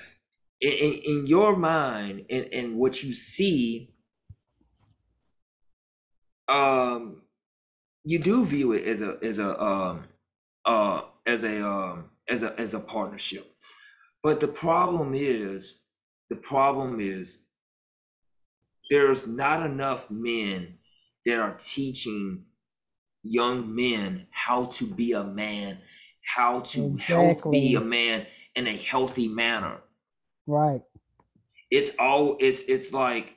[0.60, 3.94] in, in, in your mind and, and what you see,
[6.48, 7.22] um,
[8.04, 10.04] you do view it as a as a um
[10.64, 13.46] uh as a um as a as a partnership.
[14.22, 15.80] But the problem is
[16.30, 17.38] the problem is
[18.90, 20.78] there's not enough men
[21.26, 22.44] that are teaching
[23.22, 25.78] young men how to be a man,
[26.24, 27.14] how to exactly.
[27.14, 29.80] help be a man in a healthy manner.
[30.48, 30.82] Right.
[31.70, 33.36] It's all it's it's like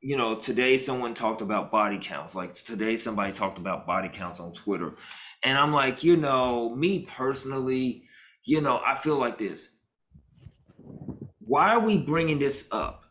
[0.00, 4.40] you know today someone talked about body counts like today somebody talked about body counts
[4.40, 4.94] on twitter
[5.42, 8.04] and i'm like you know me personally
[8.44, 9.70] you know i feel like this
[11.40, 13.06] why are we bringing this up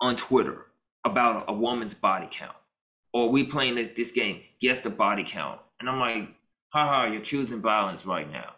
[0.00, 0.66] on twitter
[1.04, 2.56] about a woman's body count
[3.12, 5.60] or we playing this, this game guess the body count.
[5.80, 6.28] And I'm like,
[6.68, 8.54] haha, you're choosing violence right now.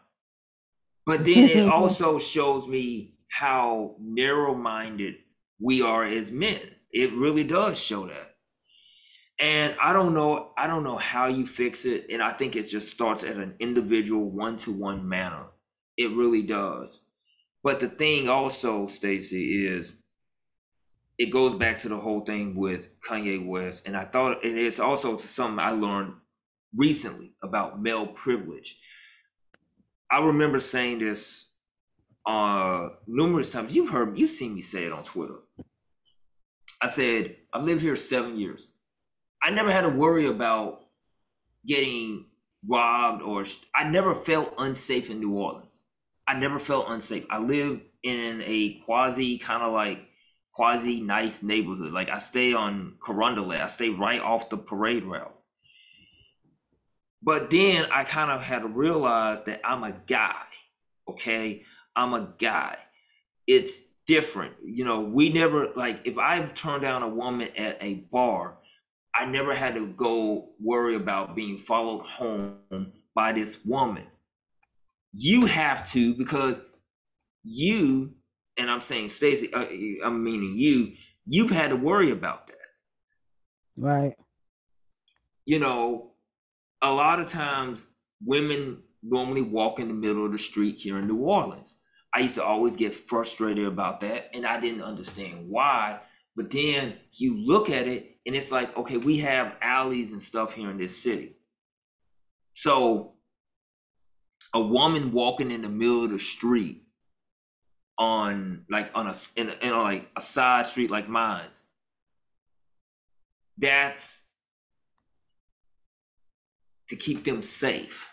[1.07, 5.17] But then it also shows me how narrow minded
[5.61, 6.61] we are as men.
[6.93, 8.37] It really does show that.
[9.41, 12.07] And I don't know, I don't know how you fix it.
[12.11, 15.47] And I think it just starts at an individual one to one manner.
[15.97, 17.01] It really does.
[17.63, 19.95] But the thing also, Stacey, is
[21.19, 23.87] it goes back to the whole thing with Kanye West.
[23.87, 26.15] And I thought and it is also something I learned
[26.75, 28.79] recently about male privilege.
[30.11, 31.48] I remember saying this
[32.29, 33.75] uh numerous times.
[33.75, 35.39] You've heard you've seen me say it on Twitter.
[36.81, 38.69] I said, I've lived here seven years.
[39.43, 40.83] I never had to worry about
[41.67, 42.27] getting
[42.69, 45.85] robbed or I never felt unsafe in New Orleans.
[46.27, 47.25] I never felt unsafe.
[47.31, 49.99] I live in a quasi kind of like
[50.53, 51.93] quasi nice neighborhood.
[51.93, 53.61] Like I stay on Carondelet.
[53.61, 55.35] I stay right off the parade route.
[57.23, 60.43] But then I kind of had to realize that I'm a guy.
[61.09, 61.65] Okay.
[61.99, 62.77] I'm a guy.
[63.47, 64.55] It's different.
[64.65, 68.59] You know, we never, like, if I turned down a woman at a bar,
[69.15, 74.07] I never had to go worry about being followed home by this woman.
[75.13, 76.63] You have to because
[77.45, 78.15] you
[78.59, 79.67] and I'm saying Stacey, uh,
[80.05, 80.95] I'm meaning you,
[81.25, 82.57] you've had to worry about that.
[83.77, 84.15] Right.
[85.47, 86.13] You know,
[86.83, 87.87] a lot of times
[88.25, 91.77] women normally walk in the middle of the street here in New Orleans.
[92.19, 96.01] I used to always get frustrated about that and I didn't understand why.
[96.35, 100.55] But then you look at it and it's like, okay, we have alleys and stuff
[100.55, 101.37] here in this city.
[102.55, 103.13] So
[104.53, 106.83] a woman walking in the middle of the street
[107.99, 111.63] on like on a in, in a, like a side street like mine's.
[113.57, 114.25] That's
[116.89, 118.13] to keep them safe.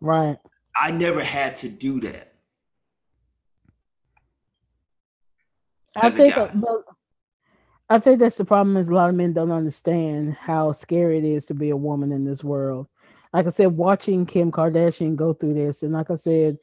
[0.00, 0.38] Right.
[0.80, 2.27] I never had to do that.
[5.96, 6.34] I think
[7.90, 11.24] I think that's the problem is a lot of men don't understand how scary it
[11.24, 12.86] is to be a woman in this world.
[13.32, 16.58] Like I said, watching Kim Kardashian go through this, and like I said,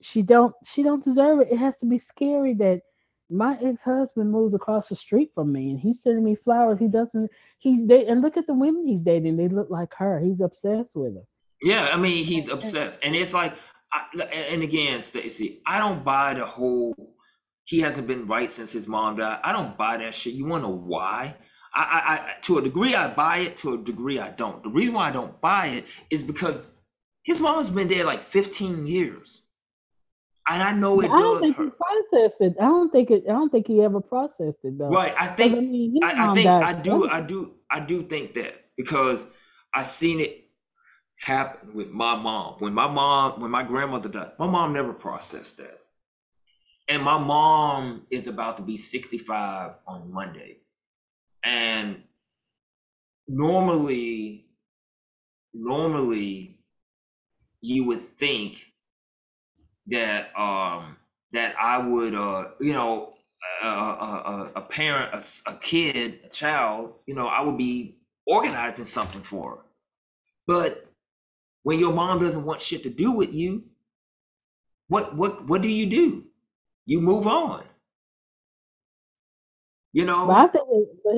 [0.00, 1.48] she don't she don't deserve it.
[1.50, 2.82] It has to be scary that
[3.30, 6.78] my ex-husband moves across the street from me and he's sending me flowers.
[6.78, 10.18] He doesn't he's they and look at the women he's dating, they look like her.
[10.18, 11.22] He's obsessed with her.
[11.62, 13.00] Yeah, I mean he's obsessed.
[13.02, 13.54] And it's like
[13.92, 14.04] I,
[14.50, 16.94] and again, Stacey, I don't buy the whole
[17.70, 19.38] he hasn't been right since his mom died.
[19.44, 20.34] I don't buy that shit.
[20.34, 21.36] You want to know why?
[21.72, 23.58] I, I, I, to a degree, I buy it.
[23.58, 24.60] To a degree, I don't.
[24.64, 26.72] The reason why I don't buy it is because
[27.22, 29.42] his mom's been dead like 15 years,
[30.48, 31.64] and I know it I does think hurt.
[31.66, 31.70] He
[32.10, 32.56] processed it.
[32.60, 33.22] I don't think it.
[33.28, 34.88] I don't think he ever processed it though.
[34.88, 35.14] Right.
[35.16, 35.56] I think.
[35.56, 36.50] I, mean, I think.
[36.50, 37.08] I do.
[37.08, 37.54] I do.
[37.70, 39.28] I do think that because
[39.72, 40.44] I seen it
[41.20, 42.56] happen with my mom.
[42.58, 45.79] When my mom, when my grandmother died, my mom never processed that.
[46.90, 50.56] And my mom is about to be 65 on Monday.
[51.44, 52.02] And
[53.28, 54.46] normally,
[55.54, 56.58] normally
[57.60, 58.66] you would think
[59.86, 60.96] that um
[61.32, 63.12] that I would uh you know
[63.62, 68.84] a, a, a parent a, a kid a child you know I would be organizing
[68.84, 69.62] something for her
[70.46, 70.86] but
[71.64, 73.64] when your mom doesn't want shit to do with you
[74.88, 76.29] what what what do you do
[76.86, 77.64] you move on
[79.92, 80.64] you know but I think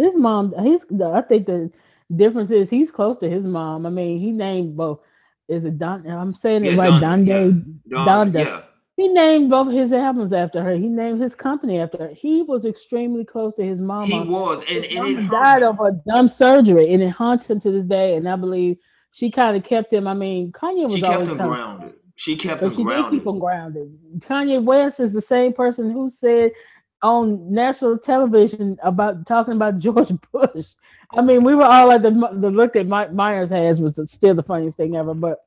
[0.02, 1.70] his mom he's I think the
[2.14, 5.00] difference is he's close to his mom I mean he named both
[5.48, 7.98] is it Don I'm saying it yeah, right Donda yeah.
[7.98, 8.62] Donda yeah.
[8.96, 10.76] He named both his albums after her.
[10.76, 12.08] He named his company after her.
[12.14, 14.06] He was extremely close to his mama.
[14.06, 17.72] He was, and, and it died of a dumb surgery, and it haunts him to
[17.72, 18.16] this day.
[18.16, 18.76] And I believe
[19.10, 20.06] she kind of kept him.
[20.06, 21.94] I mean, Kanye was she kept him grounded.
[22.16, 23.20] She kept him she grounded.
[23.20, 23.98] Keep him grounded.
[24.18, 26.52] Kanye West is the same person who said
[27.02, 30.66] on national television about talking about George Bush.
[31.14, 34.34] I mean, we were all at the the look that Mike Myers has was still
[34.34, 35.14] the funniest thing ever.
[35.14, 35.38] But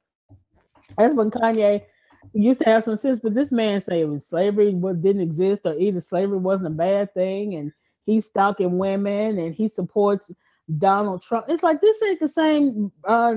[0.97, 1.83] that's when Kanye
[2.33, 3.19] used to have some sense.
[3.19, 7.71] But this man saying slavery didn't exist or either slavery wasn't a bad thing, and
[8.05, 10.31] he's stalking women and he supports
[10.77, 11.45] Donald Trump.
[11.49, 13.35] It's like this ain't the same uh,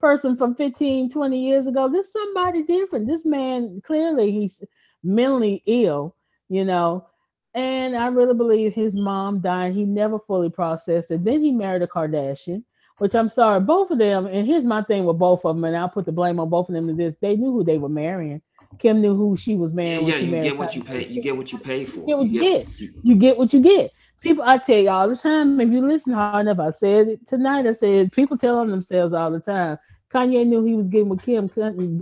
[0.00, 1.88] person from 15, 20 years ago.
[1.88, 3.06] This somebody different.
[3.06, 4.62] This man clearly he's
[5.02, 6.16] mentally ill,
[6.48, 7.06] you know.
[7.54, 9.74] And I really believe his mom died.
[9.74, 11.24] He never fully processed it.
[11.24, 12.64] Then he married a Kardashian,
[12.98, 14.26] which I'm sorry, both of them.
[14.26, 16.68] And here's my thing with both of them, and I'll put the blame on both
[16.68, 17.14] of them to this.
[17.20, 18.42] They knew who they were marrying.
[18.80, 20.04] Kim knew who she was marrying.
[20.04, 21.06] Yeah, you get what you pay.
[21.06, 22.00] You get what you pay for.
[22.00, 22.66] You get what you, you get.
[22.66, 22.90] get.
[23.04, 23.92] You get what you get
[24.24, 27.28] people I tell you all the time, if you listen hard enough, I said it
[27.28, 29.78] tonight, I said people tell on themselves all the time.
[30.12, 31.48] Kanye knew he was getting with Kim.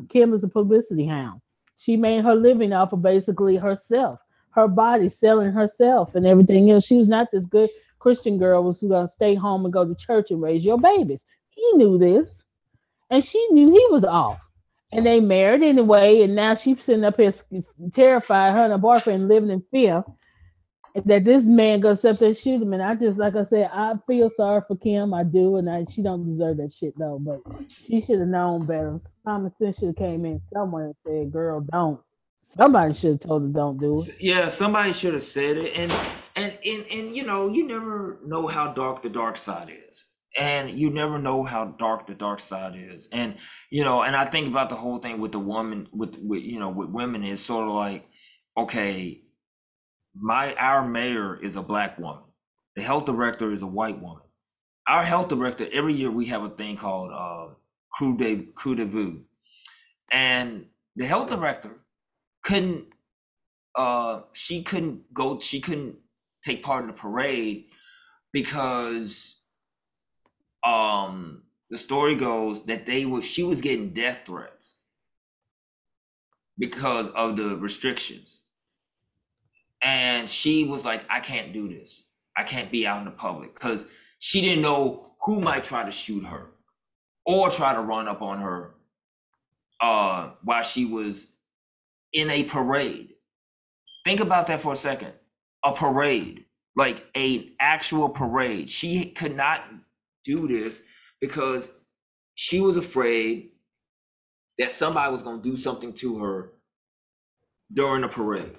[0.09, 1.41] Kim is a publicity hound.
[1.77, 4.21] She made her living off of basically herself,
[4.51, 6.85] her body, selling herself and everything else.
[6.85, 10.31] She was not this good Christian girl was gonna stay home and go to church
[10.31, 11.21] and raise your babies.
[11.51, 12.35] He knew this.
[13.11, 14.39] And she knew he was off.
[14.93, 17.33] And they married anyway, and now she's sitting up here
[17.93, 20.05] terrified, her and her boyfriend living in fear
[20.95, 22.73] that this man goes up there and shoot him.
[22.73, 25.15] And I just, like I said, I feel sorry for Kim.
[25.15, 27.19] I do, and I, she don't deserve that shit though.
[27.21, 29.01] But she should have known better.
[29.25, 32.01] Common sense should have came in somewhere and said, "Girl, don't."
[32.57, 34.21] Somebody should have told her don't do it.
[34.21, 35.73] Yeah, somebody should have said it.
[35.75, 35.93] And
[36.37, 40.05] and and and you know, you never know how dark the dark side is.
[40.39, 43.09] And you never know how dark the dark side is.
[43.13, 43.37] And
[43.71, 46.59] you know, and I think about the whole thing with the woman with with you
[46.59, 48.07] know, with women is sort of like,
[48.57, 49.23] okay,
[50.15, 52.25] my our mayor is a black woman.
[52.77, 54.23] The health director is a white woman.
[54.87, 57.55] Our health director every year we have a thing called uh,
[57.93, 59.25] crew de Krewe du Vieux,
[60.11, 60.67] and
[60.97, 61.77] the health director
[62.43, 62.87] couldn't.
[63.75, 65.39] Uh, she couldn't go.
[65.41, 65.97] She couldn't
[66.45, 67.67] take part in the parade
[68.33, 69.37] because
[70.67, 74.77] um the story goes that they were she was getting death threats
[76.59, 78.42] because of the restrictions
[79.83, 82.05] and she was like, I can't do this.
[82.37, 83.87] I can't be out in the public because
[84.19, 86.53] she didn't know who might try to shoot her
[87.27, 88.75] or try to run up on her
[89.81, 91.29] uh, while she was
[92.13, 93.15] in a parade.
[94.05, 95.13] Think about that for a second.
[95.65, 96.45] A parade,
[96.77, 98.69] like an actual parade.
[98.71, 99.63] She could not
[100.25, 100.83] do this
[101.21, 101.69] because
[102.35, 103.51] she was afraid
[104.59, 106.53] that somebody was going to do something to her
[107.73, 108.57] during the parade.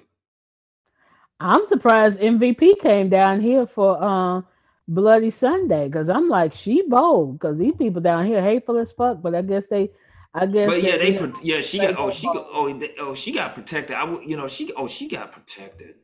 [1.40, 4.42] I'm surprised MVP came down here for uh,
[4.88, 9.20] Bloody Sunday because I'm like, she bold because these people down here hateful as fuck.
[9.22, 9.90] But I guess they,
[10.32, 10.68] I guess.
[10.68, 13.54] But yeah, they pro- yeah she got oh she got oh they, oh she got
[13.54, 13.96] protected.
[13.96, 15.96] I would you know she oh she got protected.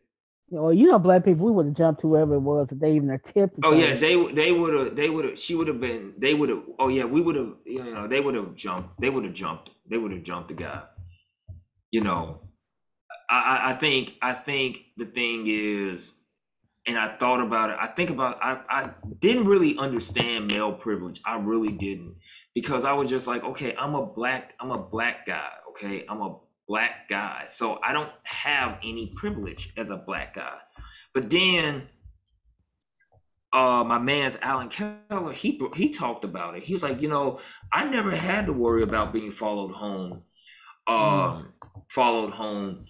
[0.53, 3.11] Well, you know, black people, we would have jumped whoever it was if they even
[3.11, 3.65] attempted.
[3.65, 6.49] Oh yeah, they they would have they would have she would have been they would
[6.49, 9.33] have oh yeah we would have you know they would have jumped they would have
[9.33, 10.83] jumped they would have jumped the guy.
[11.93, 12.41] You know,
[13.31, 16.13] I I- think I think the thing is,
[16.87, 17.77] and I thought about it.
[17.81, 18.91] I think about I I
[19.21, 21.21] didn't really understand male privilege.
[21.25, 22.17] I really didn't
[22.55, 26.21] because I was just like okay I'm a black I'm a black guy okay I'm
[26.23, 26.37] a
[26.67, 30.59] black guy so I don't have any privilege as a black guy.
[31.15, 31.89] But then
[33.53, 36.63] uh my man's Alan Keller he he talked about it.
[36.63, 37.41] He was like, you know,
[37.73, 40.23] I never had to worry about being followed home.
[40.87, 41.53] Um
[41.91, 42.87] followed home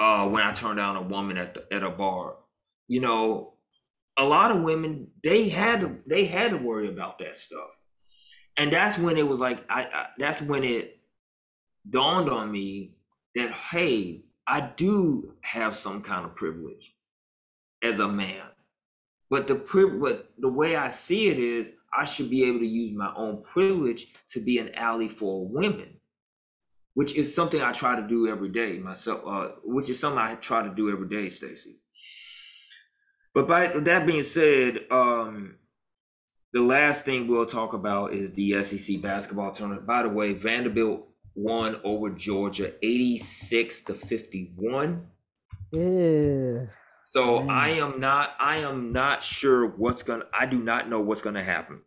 [0.00, 2.36] uh when I turned down a woman at the, at a bar.
[2.88, 3.54] You know,
[4.18, 7.70] a lot of women they had to they had to worry about that stuff.
[8.56, 10.98] And that's when it was like I, I that's when it
[11.88, 12.96] dawned on me
[13.36, 16.94] that hey, I do have some kind of privilege
[17.82, 18.46] as a man.
[19.30, 19.54] But the
[20.00, 23.42] but the way I see it is, I should be able to use my own
[23.44, 25.99] privilege to be an ally for women,
[27.00, 29.22] which is something I try to do every day myself.
[29.26, 31.80] Uh, which is something I try to do every day, Stacey.
[33.32, 35.54] But by that being said, um,
[36.52, 39.86] the last thing we'll talk about is the SEC basketball tournament.
[39.86, 45.06] By the way, Vanderbilt won over Georgia, eighty-six to fifty-one.
[45.72, 46.66] Yeah.
[47.02, 47.48] So Man.
[47.48, 51.42] I am not I am not sure what's gonna I do not know what's gonna
[51.42, 51.80] happen.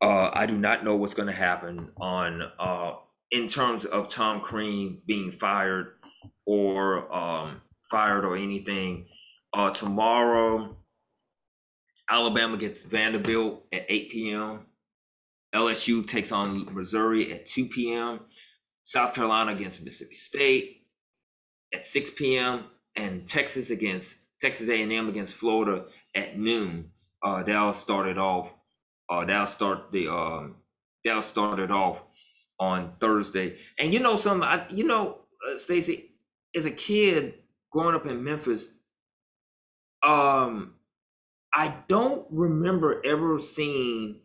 [0.00, 2.92] Uh I do not know what's gonna happen on uh
[3.30, 5.94] in terms of Tom Crean being fired
[6.44, 9.06] or um fired or anything.
[9.52, 10.76] Uh tomorrow
[12.08, 14.66] Alabama gets Vanderbilt at 8 p.m.
[15.54, 18.20] LSU takes on Missouri at 2 p.m.
[18.84, 20.86] South Carolina against Mississippi State
[21.74, 22.64] at 6 p.m.
[22.94, 26.90] and Texas against Texas A&M against Florida at noon.
[27.22, 28.54] Uh, that'll start it off.
[29.08, 30.56] Uh, that'll start the um,
[31.04, 32.02] that'll start it off
[32.58, 33.56] on Thursday.
[33.78, 35.20] And you know something, I, you know,
[35.52, 36.12] uh, Stacey,
[36.54, 37.34] as a kid
[37.70, 38.72] growing up in Memphis,
[40.02, 40.74] um,
[41.54, 44.20] I don't remember ever seeing,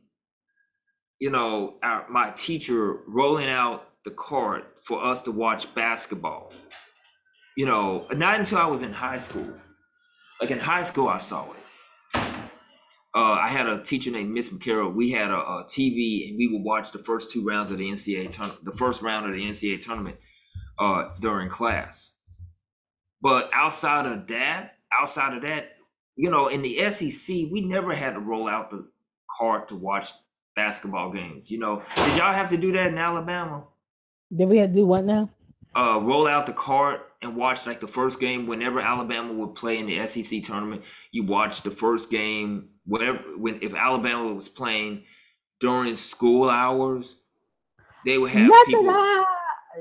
[1.19, 6.51] you know, our, my teacher rolling out the cart for us to watch basketball
[7.57, 9.53] you know, not until I was in high school.
[10.39, 11.60] Like in high school, I saw it.
[13.13, 14.93] Uh, I had a teacher named Miss McCarroll.
[14.93, 17.89] We had a, a TV, and we would watch the first two rounds of the
[17.89, 20.17] NCAA tournament, the first round of the NCAA tournament
[20.79, 22.11] uh, during class.
[23.21, 25.73] But outside of that, outside of that,
[26.15, 28.87] you know, in the SEC, we never had to roll out the
[29.39, 30.11] cart to watch
[30.55, 31.51] basketball games.
[31.51, 33.67] You know, did y'all have to do that in Alabama?
[34.35, 35.29] Did we have to do what now?
[35.75, 39.77] uh, roll out the cart and watch like the first game whenever Alabama would play
[39.77, 40.83] in the SEC tournament.
[41.11, 45.03] You watch the first game whatever when if Alabama was playing
[45.59, 47.17] during school hours,
[48.05, 48.89] they would have Not people.
[48.89, 49.25] I,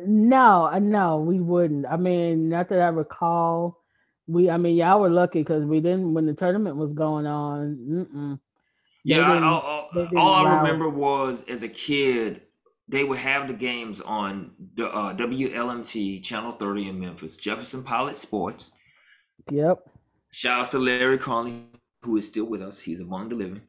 [0.07, 1.87] no, uh, no, we wouldn't.
[1.87, 3.79] I mean, not that I recall.
[4.27, 7.77] We, I mean, y'all were lucky because we didn't when the tournament was going on.
[7.91, 8.39] Mm-mm.
[9.05, 10.63] Yeah, I, didn't- all, they all, didn't all I allow it.
[10.63, 12.43] remember was as a kid,
[12.87, 18.15] they would have the games on the uh, WLMT Channel 30 in Memphis, Jefferson Pilot
[18.17, 18.71] Sports.
[19.51, 19.79] Yep.
[20.33, 21.65] Shouts to Larry Conley,
[22.03, 22.81] who is still with us.
[22.81, 23.63] He's among the living.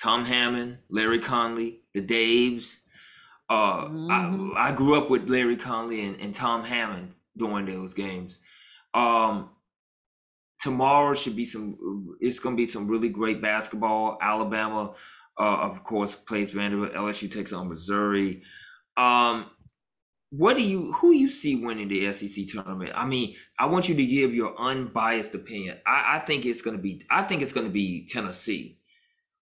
[0.00, 2.76] Tom Hammond, Larry Conley, the Daves.
[3.48, 4.54] Uh, Mhm.
[4.56, 8.40] I, I grew up with Larry Conley and, and Tom Hammond during those games.
[8.94, 9.50] Um,
[10.60, 12.16] tomorrow should be some.
[12.20, 14.18] It's going to be some really great basketball.
[14.20, 14.94] Alabama,
[15.38, 16.92] uh, of course, plays Vanderbilt.
[16.92, 18.42] LSU takes on Missouri.
[18.96, 19.46] Um,
[20.30, 22.92] what do you who you see winning the SEC tournament?
[22.94, 25.78] I mean, I want you to give your unbiased opinion.
[25.86, 28.78] I, I think it's gonna be I think it's gonna be Tennessee.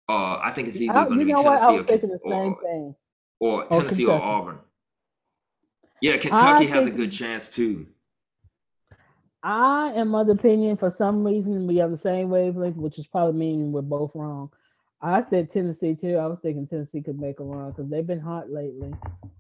[0.09, 1.33] Uh, I think it's either I, gonna be?
[1.33, 2.95] I Tennessee or, was thinking the Ken- same
[3.41, 4.59] or, or Or Tennessee or Auburn.
[6.01, 7.87] Yeah, Kentucky has a good chance too.
[9.43, 13.07] I am of the opinion for some reason we have the same wavelength, which is
[13.07, 14.51] probably meaning we're both wrong.
[15.01, 16.17] I said Tennessee too.
[16.17, 18.93] I was thinking Tennessee could make a run because they've been hot lately.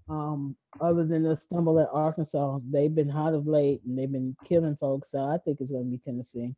[0.08, 4.36] Um, other than the stumble at Arkansas, they've been hot of late and they've been
[4.48, 5.10] killing folks.
[5.10, 6.54] So I think it's going to be Tennessee.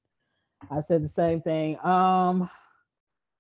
[0.71, 1.79] I said the same thing.
[1.85, 2.51] Um,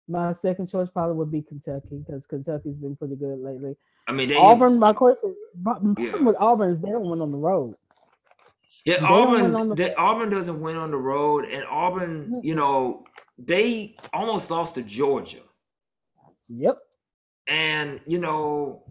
[0.09, 3.77] my second choice probably would be Kentucky because Kentucky's been pretty good lately.
[4.07, 6.17] I mean, they Auburn, my question, my problem Yeah.
[6.17, 7.75] with Auburn is they don't win on the road.
[8.87, 9.69] Yeah, They Auburn.
[9.69, 13.05] the- That Auburn doesn't win on the road, and Auburn, you know,
[13.37, 15.43] they almost lost to Georgia.
[16.49, 16.79] Yep.
[17.49, 18.88] And you know,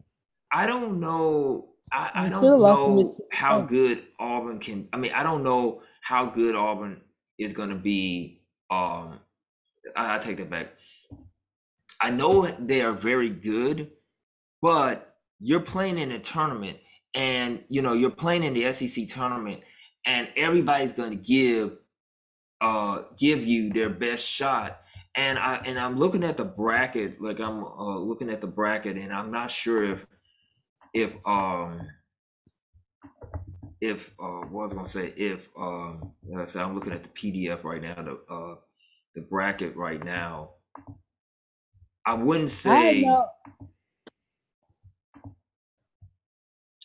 [0.52, 1.69] I don't know.
[1.91, 4.90] I, I don't know how good Auburn can.
[4.91, 7.02] I mean, I don't know how good Auburn
[7.38, 8.41] is going to be.
[8.69, 9.19] Um,
[9.95, 10.74] I, I take that back.
[12.02, 13.91] I know they are very good,
[14.61, 16.78] but you're playing in a tournament,
[17.14, 19.61] and you know you're playing in the SEC tournament,
[20.06, 21.78] and everybody's going to give
[22.61, 24.82] uh give you their best shot
[25.14, 28.98] and i and i'm looking at the bracket like i'm uh, looking at the bracket
[28.98, 30.07] and i'm not sure if
[30.93, 31.81] if um
[33.81, 37.03] if uh what I was gonna say if um like I said I'm looking at
[37.03, 38.55] the PDF right now the uh
[39.15, 40.51] the bracket right now
[42.05, 43.26] I wouldn't say I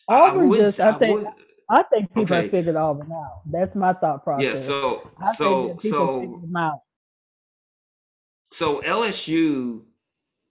[0.07, 1.27] Auburn I just I, I think would,
[1.69, 2.49] I think people okay.
[2.49, 3.41] figured Auburn out.
[3.45, 4.45] That's my thought process.
[4.45, 6.41] Yeah, so I so so
[8.51, 9.81] so LSU,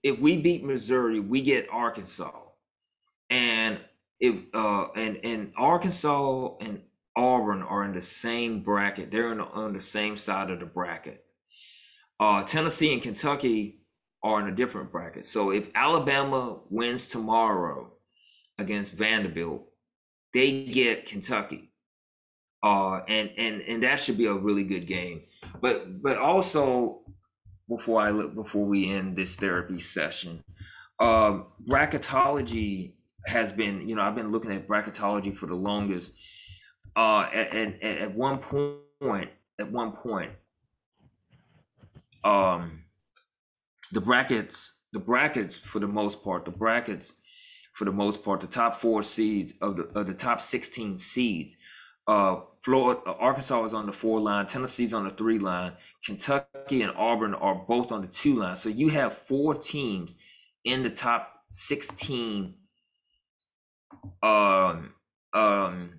[0.03, 2.31] if we beat Missouri, we get Arkansas,
[3.33, 3.79] and
[4.19, 6.83] if uh and and Arkansas and
[7.15, 10.65] Auburn are in the same bracket, they're in the, on the same side of the
[10.65, 11.25] bracket.
[12.19, 13.81] Uh, Tennessee and Kentucky
[14.23, 15.25] are in a different bracket.
[15.25, 17.91] So if Alabama wins tomorrow
[18.57, 19.63] against Vanderbilt,
[20.33, 21.71] they get Kentucky.
[22.63, 25.23] Uh, and and and that should be a really good game.
[25.59, 27.01] But but also
[27.67, 30.43] before I look before we end this therapy session,
[30.99, 32.93] um, bracketology
[33.25, 36.13] has been you know I've been looking at bracketology for the longest.
[36.95, 40.31] Uh, and, and at one point, at one point,
[42.23, 42.83] um,
[43.91, 47.15] the brackets, the brackets for the most part, the brackets
[47.73, 51.57] for the most part, the top four seeds of the, of the top 16 seeds.
[52.05, 55.73] Uh, Florida, uh, Arkansas is on the four line, Tennessee's on the three line,
[56.05, 58.55] Kentucky and Auburn are both on the two line.
[58.55, 60.17] So you have four teams
[60.65, 62.53] in the top 16
[64.21, 64.93] um
[65.33, 65.93] um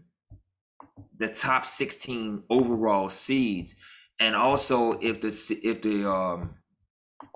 [1.18, 3.74] the top 16 overall seeds
[4.18, 6.54] and also if the if the um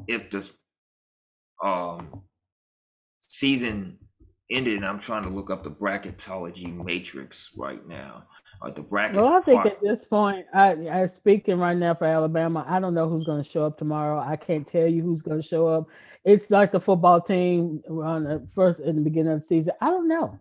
[0.07, 0.49] if the
[1.63, 2.23] um
[3.21, 3.99] season
[4.51, 8.25] ended, and I'm trying to look up the bracketology matrix right now.
[8.63, 9.17] Or the bracket.
[9.17, 9.75] Well, I think part.
[9.75, 12.65] at this point, I, I speaking right now for Alabama.
[12.69, 14.19] I don't know who's going to show up tomorrow.
[14.19, 15.89] I can't tell you who's going to show up.
[16.25, 19.73] It's like the football team on the first in the beginning of the season.
[19.81, 20.39] I don't know.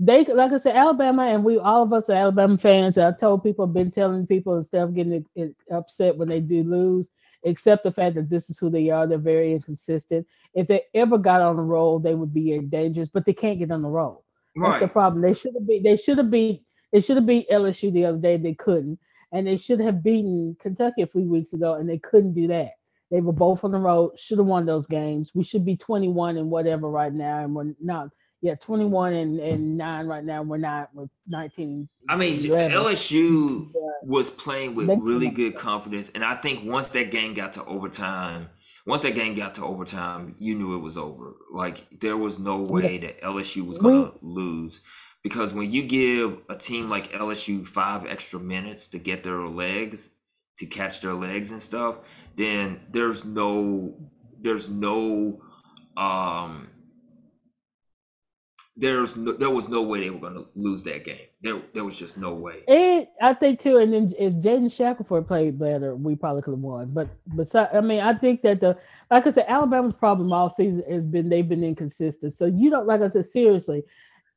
[0.00, 2.98] They like I said, Alabama, and we all of us are Alabama fans.
[2.98, 5.26] I told people, been telling people instead of getting
[5.72, 7.08] upset when they do lose
[7.44, 9.06] accept the fact that this is who they are.
[9.06, 10.26] They're very inconsistent.
[10.54, 13.70] If they ever got on the roll, they would be dangerous, but they can't get
[13.70, 14.24] on the roll.
[14.56, 14.80] Right.
[14.80, 15.22] That's the problem.
[15.22, 15.84] They should have beat.
[15.84, 16.64] They should have beat.
[16.92, 18.36] They should have beat LSU the other day.
[18.36, 18.98] They couldn't,
[19.32, 22.72] and they should have beaten Kentucky a few weeks ago, and they couldn't do that.
[23.10, 24.18] They were both on the road.
[24.18, 25.30] Should have won those games.
[25.34, 28.08] We should be 21 and whatever right now, and we're not
[28.42, 30.42] yeah, 21 and, and 9 right now.
[30.42, 31.88] We're not, we're 19.
[32.08, 32.72] I mean, 11.
[32.72, 33.70] LSU
[34.02, 36.10] was playing with really good confidence.
[36.14, 38.48] And I think once that game got to overtime,
[38.86, 41.34] once that game got to overtime, you knew it was over.
[41.52, 44.80] Like, there was no way that LSU was going to lose.
[45.22, 50.10] Because when you give a team like LSU five extra minutes to get their legs,
[50.58, 51.96] to catch their legs and stuff,
[52.36, 53.94] then there's no,
[54.40, 55.42] there's no,
[55.98, 56.68] um,
[58.80, 61.26] there's no, there was no way they were going to lose that game.
[61.42, 62.64] There, there was just no way.
[62.66, 66.60] And I think too, and then if Jaden Shackelford played better, we probably could have
[66.60, 66.90] won.
[66.92, 68.78] But besides, I mean, I think that the
[69.10, 72.38] like I said, Alabama's problem all season has been they've been inconsistent.
[72.38, 73.84] So you don't like I said seriously.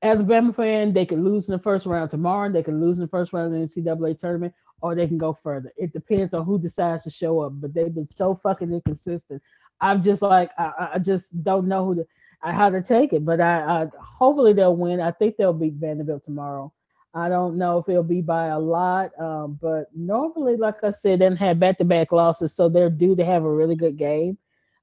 [0.01, 2.51] As a Bama fan, they could lose in the first round tomorrow.
[2.51, 5.31] They can lose in the first round of the NCAA tournament, or they can go
[5.41, 5.71] further.
[5.77, 7.53] It depends on who decides to show up.
[7.61, 9.41] But they've been so fucking inconsistent.
[9.79, 12.07] I'm just like I, I just don't know who to
[12.51, 13.25] how to take it.
[13.25, 14.99] But I, I hopefully they'll win.
[14.99, 16.73] I think they'll beat Vanderbilt tomorrow.
[17.15, 21.19] I don't know if it'll be by a lot, um, but normally, like I said,
[21.19, 24.37] they have back-to-back losses, so they're due to have a really good game.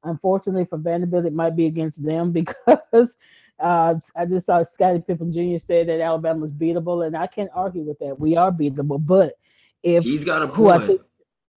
[0.04, 3.10] Unfortunately for Vanderbilt, it might be against them because
[3.58, 5.58] uh, I just saw Scottie Pippen Jr.
[5.58, 8.20] said that Alabama's beatable, and I can't argue with that.
[8.20, 9.34] We are beatable, but
[9.82, 11.00] if he's got a point,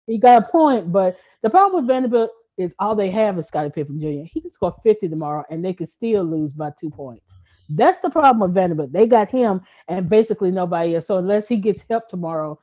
[0.06, 0.90] he got a point.
[0.90, 2.30] But the problem with Vanderbilt
[2.62, 4.28] is all they have is Scottie Pippen Jr.
[4.32, 7.26] He can score 50 tomorrow and they can still lose by two points.
[7.68, 8.92] That's the problem with Vanderbilt.
[8.92, 11.06] They got him and basically nobody else.
[11.06, 12.58] So unless he gets help tomorrow,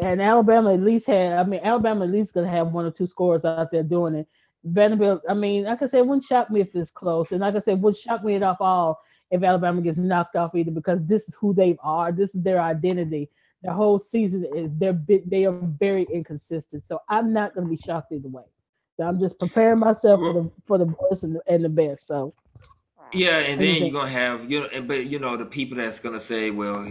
[0.00, 3.06] and Alabama at least had, I mean, Alabama at least gonna have one or two
[3.06, 4.28] scores out there doing it.
[4.64, 7.60] Vanderbilt, I mean, like I said, wouldn't shock me if it's close, and like I
[7.60, 9.00] said, wouldn't shock me at all
[9.30, 12.12] if Alabama gets knocked off either because this is who they are.
[12.12, 13.30] This is their identity.
[13.62, 16.86] The whole season is they're they are very inconsistent.
[16.86, 18.44] So I'm not gonna be shocked either way.
[18.98, 22.06] So I'm just preparing myself for the for the worst and the, and the best.
[22.06, 22.34] So
[23.12, 26.18] Yeah, and then you're gonna have you know, but you know the people that's gonna
[26.18, 26.84] say, well,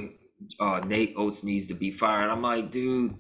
[0.60, 2.30] uh, Nate Oats needs to be fired.
[2.30, 3.16] I'm like, dude,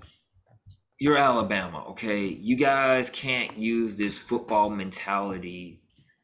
[0.99, 2.27] you're Alabama, okay?
[2.27, 5.81] You guys can't use this football mentality.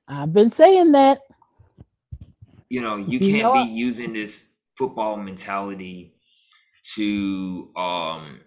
[0.08, 1.20] I've been saying that.
[2.70, 4.46] You know, you can't be using this
[4.78, 6.16] football mentality
[6.96, 8.40] to um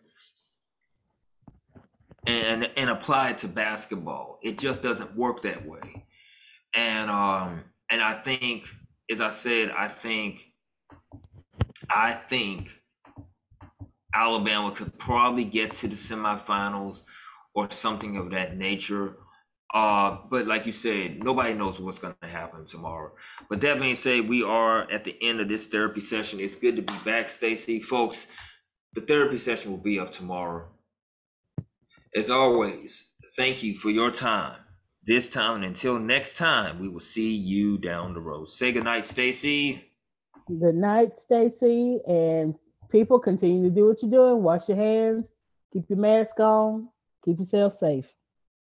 [2.27, 4.39] and and apply it to basketball.
[4.43, 6.07] It just doesn't work that way.
[6.75, 8.69] And um and I think
[9.11, 10.45] as I said, I think
[11.91, 12.81] I think
[14.15, 17.03] Alabama could probably get to the semifinals
[17.55, 19.17] or something of that nature.
[19.75, 23.13] Uh, but like you said, nobody knows what's going to happen tomorrow.
[23.51, 26.41] But that being said, we are at the end of this therapy session.
[26.41, 27.81] It's good to be back, Stacey.
[27.81, 28.27] Folks,
[28.95, 30.69] the therapy session will be up tomorrow.
[32.17, 34.57] As always, thank you for your time.
[35.05, 38.49] This time and until next time, we will see you down the road.
[38.49, 39.85] Say goodnight, Stacey.
[40.49, 42.01] Good night, Stacey.
[42.09, 42.55] And
[42.89, 44.43] people continue to do what you're doing.
[44.43, 45.27] Wash your hands,
[45.75, 46.89] keep your mask on,
[47.23, 48.07] keep yourself safe.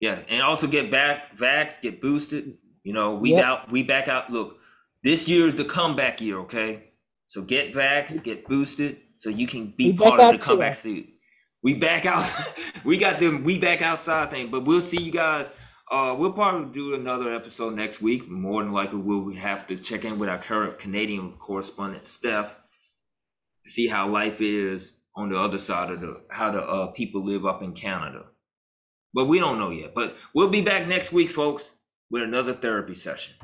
[0.01, 2.57] Yeah, and also get back, vax, get boosted.
[2.85, 3.45] You know, we yep.
[3.45, 4.31] out, we back out.
[4.31, 4.61] Look,
[5.05, 6.85] this year is the comeback year, okay?
[7.27, 11.12] So get vax, get boosted, so you can be we part of the comeback suit.
[11.63, 12.31] We back out.
[12.85, 13.45] we got them.
[13.45, 15.51] We back outside thing, but we'll see you guys.
[15.91, 18.29] Uh, we'll probably do another episode next week.
[18.29, 22.57] More than likely, we'll have to check in with our current Canadian correspondent, Steph,
[23.65, 27.45] see how life is on the other side of the how the uh, people live
[27.45, 28.25] up in Canada.
[29.15, 29.93] But we don't know yet.
[29.95, 31.75] But we'll be back next week, folks,
[32.11, 33.35] with another therapy session.